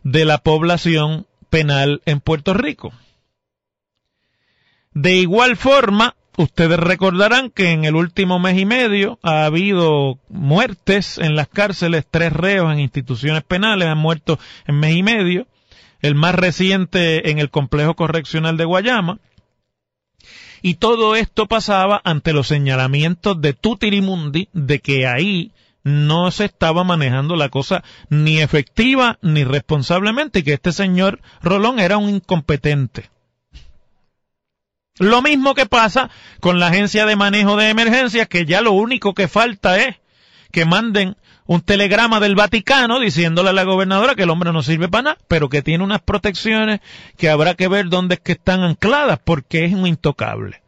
de 0.05 0.25
la 0.25 0.39
población 0.39 1.27
penal 1.51 2.01
en 2.07 2.21
Puerto 2.21 2.55
Rico. 2.55 2.95
De 4.95 5.17
igual 5.17 5.59
forma, 5.59 6.17
Ustedes 6.37 6.79
recordarán 6.79 7.51
que 7.51 7.73
en 7.73 7.85
el 7.85 7.97
último 7.97 8.39
mes 8.39 8.59
y 8.59 8.65
medio 8.65 9.19
ha 9.23 9.45
habido 9.45 10.19
muertes 10.31 11.19
en 11.19 11.35
las 11.37 11.49
cárceles, 11.49 12.07
tres 12.11 12.33
reos 12.33 12.73
en 12.73 12.81
instituciones 12.81 13.43
penales 13.43 13.89
han 13.89 13.99
muerto 13.99 14.39
en 14.67 14.79
mes 14.79 14.97
y 14.97 15.03
medio, 15.03 15.47
el 16.03 16.15
más 16.15 16.35
reciente 16.35 17.31
en 17.31 17.39
el 17.39 17.51
complejo 17.51 17.95
correccional 17.95 18.57
de 18.57 18.65
Guayama. 18.65 19.19
Y 20.63 20.75
todo 20.75 21.17
esto 21.17 21.47
pasaba 21.47 22.01
ante 22.05 22.33
los 22.33 22.49
señalamientos 22.49 23.41
de 23.41 23.55
Tutirimundi 23.55 24.49
de 24.53 24.81
que 24.81 25.07
ahí 25.07 25.53
no 25.83 26.31
se 26.31 26.45
estaba 26.45 26.85
manejando 26.85 27.37
la 27.37 27.49
cosa 27.49 27.83
ni 28.11 28.41
efectiva 28.41 29.19
ni 29.23 29.45
responsablemente 29.45 30.41
y 30.41 30.43
que 30.43 30.53
este 30.55 30.73
señor 30.73 31.21
Rolón 31.43 31.81
era 31.81 31.97
un 31.97 32.11
incompetente. 32.11 33.11
Lo 34.99 35.23
mismo 35.23 35.55
que 35.55 35.65
pasa 35.65 36.11
con 36.41 36.61
la 36.61 36.67
agencia 36.67 37.07
de 37.07 37.17
manejo 37.17 37.57
de 37.57 37.71
emergencias, 37.71 38.29
que 38.29 38.45
ya 38.45 38.61
lo 38.61 38.73
único 38.73 39.15
que 39.15 39.29
falta 39.29 39.79
es 39.81 39.97
que 40.53 40.67
manden 40.67 41.17
un 41.51 41.63
telegrama 41.63 42.21
del 42.21 42.37
Vaticano 42.37 43.01
diciéndole 43.01 43.51
a 43.51 43.53
la 43.53 43.65
gobernadora 43.65 44.15
que 44.15 44.23
el 44.23 44.31
hombre 44.31 44.53
no 44.53 44.63
sirve 44.63 44.89
para 44.89 45.03
nada, 45.03 45.19
pero 45.27 45.49
que 45.49 45.63
tiene 45.63 45.83
unas 45.83 46.01
protecciones 46.01 46.79
que 47.17 47.29
habrá 47.29 47.55
que 47.55 47.67
ver 47.67 47.89
dónde 47.89 48.15
es 48.15 48.21
que 48.21 48.33
están 48.33 48.63
ancladas, 48.63 49.19
porque 49.25 49.65
es 49.65 49.75
un 49.75 49.85
intocable. 49.89 50.63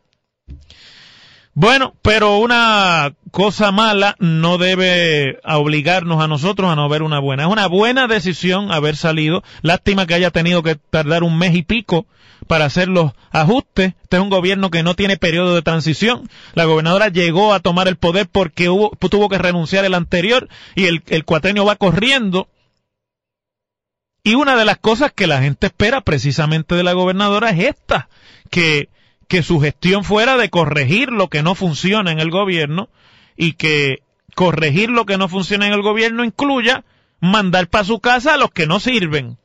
Bueno, 1.55 1.95
pero 2.03 2.38
una 2.38 3.14
cosa 3.31 3.71
mala 3.71 4.16
no 4.18 4.59
debe 4.59 5.38
obligarnos 5.45 6.21
a 6.21 6.27
nosotros 6.27 6.68
a 6.68 6.75
no 6.75 6.88
ver 6.88 7.05
una 7.05 7.21
buena. 7.21 7.45
Es 7.45 7.49
una 7.49 7.68
buena 7.68 8.09
decisión 8.09 8.73
haber 8.73 8.97
salido. 8.97 9.45
Lástima 9.61 10.09
que 10.09 10.14
haya 10.14 10.33
tenido 10.33 10.64
que 10.64 10.75
tardar 10.75 11.23
un 11.23 11.38
mes 11.38 11.55
y 11.55 11.62
pico 11.62 12.07
para 12.53 12.67
hacer 12.67 12.88
los 12.88 13.12
ajustes. 13.31 13.95
Este 14.03 14.17
es 14.19 14.23
un 14.23 14.29
gobierno 14.29 14.71
que 14.71 14.83
no 14.83 14.95
tiene 14.95 15.17
periodo 15.17 15.55
de 15.55 15.62
transición. 15.62 16.29
La 16.53 16.67
gobernadora 16.67 17.09
llegó 17.09 17.55
a 17.55 17.61
tomar 17.61 17.88
el 17.88 17.97
poder 17.97 18.29
porque 18.31 18.69
hubo, 18.69 18.91
tuvo 19.09 19.31
que 19.31 19.38
renunciar 19.38 19.87
el 19.87 19.95
anterior 19.95 20.51
y 20.75 20.85
el, 20.85 21.03
el 21.07 21.25
cuatrenio 21.25 21.65
va 21.65 21.77
corriendo. 21.77 22.49
Y 24.23 24.35
una 24.35 24.55
de 24.55 24.67
las 24.67 24.77
cosas 24.77 25.15
que 25.15 25.27
la 25.27 25.41
gente 25.41 25.69
espera 25.69 26.03
precisamente 26.03 26.75
de 26.75 26.83
la 26.83 26.93
gobernadora 26.93 27.49
es 27.49 27.71
esta, 27.71 28.11
que, 28.51 28.91
que 29.29 29.43
su 29.43 29.59
gestión 29.59 30.05
fuera 30.05 30.37
de 30.37 30.51
corregir 30.51 31.09
lo 31.09 31.29
que 31.29 31.43
no 31.43 31.55
funciona 31.55 32.12
en 32.12 32.19
el 32.19 32.31
gobierno 32.31 32.91
y 33.35 33.55
que 33.55 34.03
corregir 34.35 34.91
lo 34.91 35.07
que 35.07 35.17
no 35.17 35.31
funciona 35.31 35.69
en 35.69 35.73
el 35.73 35.81
gobierno 35.81 36.23
incluya 36.23 36.85
mandar 37.19 37.69
para 37.69 37.85
su 37.85 37.99
casa 38.01 38.35
a 38.35 38.37
los 38.37 38.51
que 38.51 38.67
no 38.67 38.79
sirven 38.79 39.38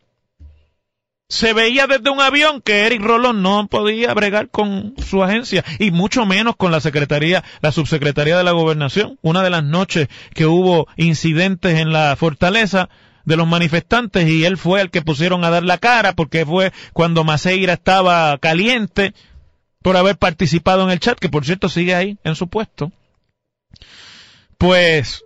se 1.29 1.53
veía 1.53 1.87
desde 1.87 2.09
un 2.09 2.21
avión 2.21 2.61
que 2.61 2.85
Eric 2.85 3.01
Rolón 3.01 3.41
no 3.41 3.67
podía 3.67 4.13
bregar 4.13 4.49
con 4.49 4.93
su 4.97 5.23
agencia 5.23 5.63
y 5.77 5.91
mucho 5.91 6.25
menos 6.25 6.55
con 6.55 6.71
la 6.71 6.79
secretaría, 6.79 7.43
la 7.61 7.71
subsecretaría 7.71 8.37
de 8.37 8.43
la 8.43 8.51
gobernación. 8.51 9.19
Una 9.21 9.43
de 9.43 9.49
las 9.49 9.63
noches 9.63 10.07
que 10.33 10.45
hubo 10.45 10.87
incidentes 10.95 11.79
en 11.79 11.91
la 11.91 12.15
fortaleza 12.15 12.89
de 13.25 13.35
los 13.35 13.47
manifestantes 13.47 14.27
y 14.29 14.45
él 14.45 14.57
fue 14.57 14.79
el 14.79 14.89
que 14.89 15.01
pusieron 15.01 15.43
a 15.43 15.49
dar 15.49 15.63
la 15.63 15.77
cara 15.77 16.13
porque 16.13 16.45
fue 16.45 16.71
cuando 16.93 17.25
Maceira 17.25 17.73
estaba 17.73 18.37
caliente 18.37 19.13
por 19.81 19.97
haber 19.97 20.17
participado 20.17 20.83
en 20.83 20.91
el 20.91 20.99
chat, 20.99 21.19
que 21.19 21.29
por 21.29 21.45
cierto 21.45 21.67
sigue 21.67 21.93
ahí 21.93 22.17
en 22.23 22.35
su 22.35 22.47
puesto. 22.47 22.91
Pues 24.57 25.25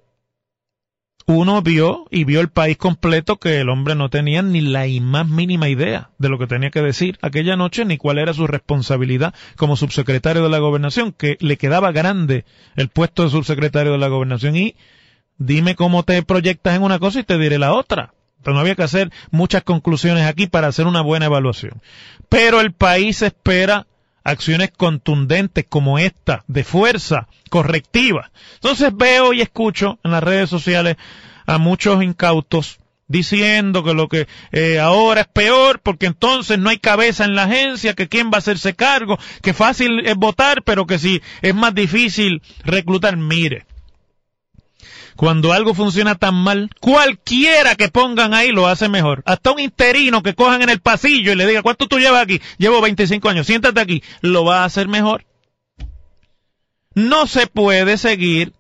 uno 1.32 1.62
vio 1.62 2.06
y 2.12 2.24
vio 2.24 2.42
el 2.42 2.50
país 2.50 2.78
completo 2.78 3.38
que 3.38 3.60
el 3.60 3.70
hombre 3.70 3.96
no 3.96 4.10
tenía 4.10 4.42
ni 4.42 4.62
la 4.62 4.86
más 5.02 5.28
mínima 5.28 5.70
idea 5.70 6.10
de 6.18 6.30
lo 6.30 6.38
que 6.38 6.48
tenía 6.48 6.70
que 6.70 6.82
decir 6.82 7.18
aquella 7.22 7.56
noche 7.56 7.86
ni 7.86 7.98
cuál 7.98 8.18
era 8.18 8.34
su 8.34 8.48
responsabilidad 8.48 9.34
como 9.56 9.76
subsecretario 9.76 10.44
de 10.44 10.50
la 10.50 10.60
gobernación, 10.60 11.12
que 11.12 11.38
le 11.40 11.58
quedaba 11.58 11.92
grande 11.92 12.46
el 12.76 12.90
puesto 12.90 13.24
de 13.24 13.30
subsecretario 13.30 13.94
de 13.94 13.98
la 13.98 14.08
gobernación 14.08 14.56
y 14.56 14.76
dime 15.38 15.76
cómo 15.76 16.04
te 16.04 16.22
proyectas 16.24 16.76
en 16.76 16.84
una 16.84 17.00
cosa 17.00 17.20
y 17.20 17.24
te 17.24 17.38
diré 17.38 17.58
la 17.58 17.74
otra. 17.74 18.14
Pero 18.44 18.56
no 18.56 18.60
había 18.60 18.76
que 18.76 18.84
hacer 18.84 19.12
muchas 19.30 19.64
conclusiones 19.64 20.26
aquí 20.26 20.48
para 20.48 20.68
hacer 20.68 20.88
una 20.88 21.02
buena 21.02 21.28
evaluación. 21.28 21.82
Pero 22.28 22.60
el 22.60 22.74
país 22.74 23.22
espera 23.22 23.86
acciones 24.24 24.72
contundentes 24.72 25.66
como 25.68 26.00
esta, 26.00 26.44
de 26.48 26.64
fuerza, 26.64 27.28
correctiva. 27.50 28.32
Entonces 28.56 28.92
veo 28.96 29.34
y 29.34 29.42
escucho 29.42 30.00
en 30.04 30.12
las 30.12 30.24
redes 30.24 30.50
sociales 30.50 30.98
a 31.46 31.58
muchos 31.58 32.04
incautos 32.04 32.80
diciendo 33.08 33.84
que 33.84 33.94
lo 33.94 34.08
que 34.08 34.28
eh, 34.54 34.80
ahora 34.80 35.22
es 35.22 35.28
peor 35.28 35.82
porque 35.84 36.06
entonces 36.06 36.58
no 36.58 36.70
hay 36.70 36.78
cabeza 36.78 37.26
en 37.26 37.36
la 37.36 37.44
agencia, 37.44 37.94
que 37.94 38.08
quién 38.08 38.28
va 38.28 38.36
a 38.36 38.38
hacerse 38.38 38.74
cargo, 38.74 39.20
que 39.42 39.54
fácil 39.54 40.06
es 40.06 40.16
votar, 40.16 40.64
pero 40.64 40.88
que 40.88 40.98
si 40.98 41.22
es 41.42 41.54
más 41.54 41.76
difícil 41.76 42.42
reclutar, 42.64 43.18
mire. 43.18 43.66
Cuando 45.22 45.54
algo 45.54 45.76
funciona 45.76 46.16
tan 46.16 46.34
mal, 46.34 46.72
cualquiera 46.80 47.76
que 47.76 47.90
pongan 47.90 48.34
ahí 48.34 48.52
lo 48.52 48.66
hace 48.66 48.90
mejor. 48.90 49.22
Hasta 49.28 49.52
un 49.52 49.60
interino 49.60 50.24
que 50.24 50.34
cojan 50.34 50.64
en 50.64 50.70
el 50.70 50.80
pasillo 50.80 51.32
y 51.32 51.36
le 51.36 51.46
diga, 51.46 51.62
¿cuánto 51.62 51.86
tú 51.86 52.00
llevas 52.00 52.24
aquí? 52.24 52.42
Llevo 52.58 52.82
25 52.82 53.30
años, 53.30 53.46
siéntate 53.46 53.80
aquí. 53.80 54.02
Lo 54.22 54.46
va 54.46 54.64
a 54.64 54.66
hacer 54.66 54.88
mejor. 54.88 55.26
No 56.96 57.28
se 57.28 57.46
puede 57.46 58.00
seguir 58.00 58.54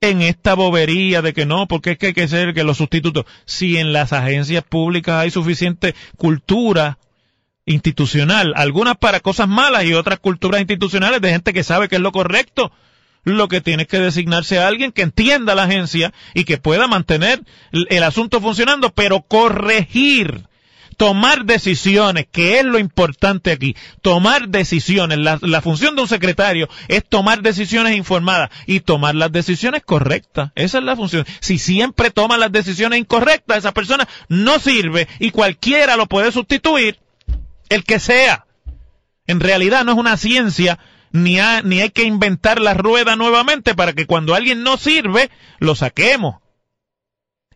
en 0.00 0.20
esta 0.20 0.54
bobería 0.54 1.22
de 1.22 1.32
que 1.32 1.46
no, 1.46 1.68
porque 1.68 1.92
es 1.92 1.98
que 1.98 2.06
hay 2.08 2.12
que 2.12 2.26
ser 2.26 2.54
que 2.54 2.64
los 2.64 2.78
sustitutos. 2.78 3.24
Si 3.44 3.76
en 3.76 3.92
las 3.92 4.12
agencias 4.12 4.64
públicas 4.64 5.14
hay 5.14 5.30
suficiente 5.30 5.94
cultura 6.16 6.98
institucional, 7.66 8.52
algunas 8.56 8.96
para 8.96 9.20
cosas 9.20 9.46
malas 9.46 9.84
y 9.84 9.94
otras 9.94 10.18
culturas 10.18 10.60
institucionales 10.60 11.20
de 11.20 11.30
gente 11.30 11.52
que 11.52 11.62
sabe 11.62 11.88
que 11.88 11.94
es 11.94 12.02
lo 12.02 12.10
correcto, 12.10 12.72
lo 13.24 13.48
que 13.48 13.60
tiene 13.60 13.86
que 13.86 13.98
designarse 13.98 14.58
a 14.58 14.66
alguien 14.66 14.92
que 14.92 15.02
entienda 15.02 15.54
la 15.54 15.64
agencia 15.64 16.12
y 16.34 16.44
que 16.44 16.58
pueda 16.58 16.86
mantener 16.86 17.42
el 17.72 18.02
asunto 18.02 18.40
funcionando, 18.40 18.90
pero 18.90 19.22
corregir 19.22 20.44
tomar 21.00 21.46
decisiones, 21.46 22.26
que 22.30 22.58
es 22.58 22.64
lo 22.66 22.78
importante 22.78 23.52
aquí, 23.52 23.74
tomar 24.02 24.50
decisiones. 24.50 25.16
La, 25.16 25.38
la, 25.40 25.62
función 25.62 25.96
de 25.96 26.02
un 26.02 26.08
secretario 26.08 26.68
es 26.88 27.08
tomar 27.08 27.40
decisiones 27.40 27.96
informadas 27.96 28.50
y 28.66 28.80
tomar 28.80 29.14
las 29.14 29.32
decisiones 29.32 29.82
correctas. 29.82 30.52
Esa 30.56 30.76
es 30.76 30.84
la 30.84 30.96
función. 30.96 31.24
Si 31.40 31.56
siempre 31.56 32.10
toma 32.10 32.36
las 32.36 32.52
decisiones 32.52 32.98
incorrectas, 32.98 33.56
esa 33.56 33.72
persona 33.72 34.06
no 34.28 34.58
sirve 34.58 35.08
y 35.18 35.30
cualquiera 35.30 35.96
lo 35.96 36.06
puede 36.06 36.32
sustituir, 36.32 36.98
el 37.70 37.84
que 37.84 37.98
sea. 37.98 38.44
En 39.26 39.40
realidad 39.40 39.86
no 39.86 39.92
es 39.92 39.98
una 39.98 40.18
ciencia 40.18 40.78
ni, 41.12 41.38
ni 41.64 41.80
hay 41.80 41.90
que 41.90 42.04
inventar 42.04 42.60
la 42.60 42.74
rueda 42.74 43.16
nuevamente 43.16 43.74
para 43.74 43.92
que 43.92 44.06
cuando 44.06 44.34
alguien 44.34 44.62
no 44.62 44.76
sirve, 44.76 45.30
lo 45.58 45.74
saquemos. 45.74 46.36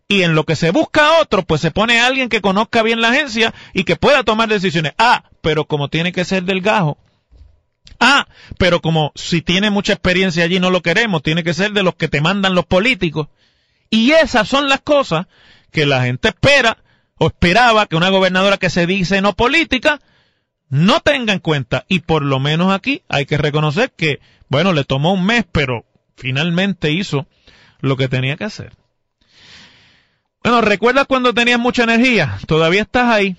Y 0.07 0.23
en 0.23 0.35
lo 0.35 0.45
que 0.45 0.57
se 0.57 0.71
busca 0.71 1.21
otro, 1.21 1.45
pues 1.45 1.61
se 1.61 1.71
pone 1.71 2.01
alguien 2.01 2.29
que 2.29 2.43
conozca 2.43 2.83
bien 2.83 3.01
la 3.01 3.09
agencia 3.09 3.55
y 3.73 3.85
que 3.85 3.97
pueda 3.97 4.23
tomar 4.23 4.49
decisiones. 4.49 4.93
Ah, 4.99 5.25
pero 5.41 5.65
como 5.65 5.89
tiene 5.89 6.13
que 6.13 6.25
ser 6.25 6.45
del 6.45 6.61
gajo. 6.61 6.99
Ah, 8.01 8.27
pero 8.59 8.81
como 8.81 9.13
si 9.15 9.41
tiene 9.41 9.71
mucha 9.71 9.95
experiencia 9.95 10.45
allí 10.45 10.61
no 10.61 10.71
lo 10.71 10.83
queremos, 10.83 11.23
tiene 11.23 11.43
que 11.43 11.55
ser 11.55 11.73
de 11.73 11.83
los 11.83 11.95
que 11.95 12.09
te 12.09 12.21
mandan 12.21 12.55
los 12.55 12.67
políticos. 12.67 13.29
Y 13.89 14.13
esas 14.13 14.49
son 14.49 14.69
las 14.69 14.81
cosas 14.81 15.27
que 15.71 15.87
la 15.87 16.03
gente 16.03 16.29
espera 16.29 16.79
o 17.17 17.29
esperaba 17.29 17.87
que 17.87 17.97
una 17.97 18.11
gobernadora 18.11 18.59
que 18.59 18.71
se 18.71 18.87
dice 18.87 19.21
no 19.21 19.35
política 19.35 20.01
no 20.69 21.01
tenga 21.01 21.33
en 21.33 21.39
cuenta. 21.39 21.85
Y 21.89 22.01
por 22.01 22.23
lo 22.23 22.41
menos 22.41 22.73
aquí 22.73 23.03
hay 23.09 23.27
que 23.27 23.39
reconocer 23.39 23.93
que, 23.97 24.21
bueno, 24.49 24.73
le 24.73 24.85
tomó 24.85 25.13
un 25.13 25.25
mes, 25.25 25.45
pero 25.51 25.85
finalmente 26.17 26.91
hizo 26.93 27.27
lo 27.81 27.97
que 27.97 28.09
tenía 28.09 28.37
que 28.37 28.45
hacer. 28.45 28.73
Bueno, 30.43 30.61
¿recuerdas 30.61 31.07
cuando 31.07 31.33
tenías 31.33 31.59
mucha 31.59 31.85
energía? 31.85 32.39
Todavía 32.47 32.83
estás 32.83 33.11
ahí. 33.11 33.37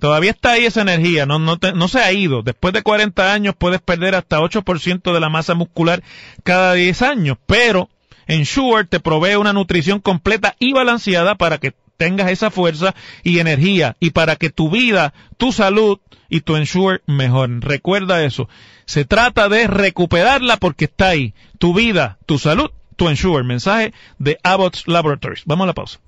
Todavía 0.00 0.32
está 0.32 0.52
ahí 0.52 0.64
esa 0.64 0.82
energía, 0.82 1.24
no, 1.24 1.38
no, 1.38 1.56
no 1.74 1.88
se 1.88 2.00
ha 2.00 2.12
ido. 2.12 2.42
Después 2.42 2.74
de 2.74 2.82
40 2.82 3.32
años 3.32 3.54
puedes 3.56 3.80
perder 3.80 4.16
hasta 4.16 4.40
8% 4.40 5.12
de 5.12 5.20
la 5.20 5.28
masa 5.28 5.54
muscular 5.54 6.02
cada 6.42 6.74
10 6.74 7.02
años, 7.02 7.38
pero 7.46 7.88
Ensure 8.26 8.84
te 8.84 9.00
provee 9.00 9.36
una 9.36 9.52
nutrición 9.52 10.00
completa 10.00 10.56
y 10.58 10.72
balanceada 10.72 11.36
para 11.36 11.58
que 11.58 11.74
tengas 11.96 12.30
esa 12.30 12.50
fuerza 12.50 12.94
y 13.22 13.38
energía 13.38 13.96
y 14.00 14.10
para 14.10 14.36
que 14.36 14.50
tu 14.50 14.70
vida, 14.70 15.12
tu 15.36 15.52
salud 15.52 15.98
y 16.28 16.40
tu 16.40 16.56
Ensure 16.56 17.02
mejoren. 17.06 17.60
Recuerda 17.60 18.24
eso. 18.24 18.48
Se 18.86 19.04
trata 19.04 19.48
de 19.48 19.66
recuperarla 19.66 20.56
porque 20.56 20.86
está 20.86 21.08
ahí. 21.08 21.34
Tu 21.58 21.74
vida, 21.74 22.18
tu 22.26 22.38
salud, 22.38 22.70
tu 22.96 23.08
Ensure. 23.08 23.44
Mensaje 23.44 23.92
de 24.18 24.38
Abbott's 24.42 24.86
Laboratories. 24.86 25.44
Vamos 25.46 25.64
a 25.64 25.66
la 25.68 25.74
pausa. 25.74 26.00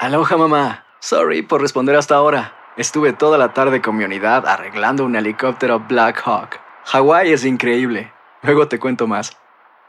Aloha 0.00 0.36
mamá. 0.36 0.84
Sorry 1.00 1.42
por 1.42 1.60
responder 1.60 1.96
hasta 1.96 2.16
ahora. 2.16 2.54
Estuve 2.76 3.12
toda 3.12 3.38
la 3.38 3.54
tarde 3.54 3.80
con 3.80 3.96
mi 3.96 4.04
unidad 4.04 4.46
arreglando 4.46 5.04
un 5.04 5.16
helicóptero 5.16 5.80
Black 5.80 6.22
Hawk. 6.26 6.60
Hawái 6.84 7.32
es 7.32 7.44
increíble. 7.44 8.12
Luego 8.42 8.68
te 8.68 8.78
cuento 8.78 9.06
más. 9.06 9.36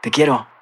Te 0.00 0.10
quiero. 0.10 0.46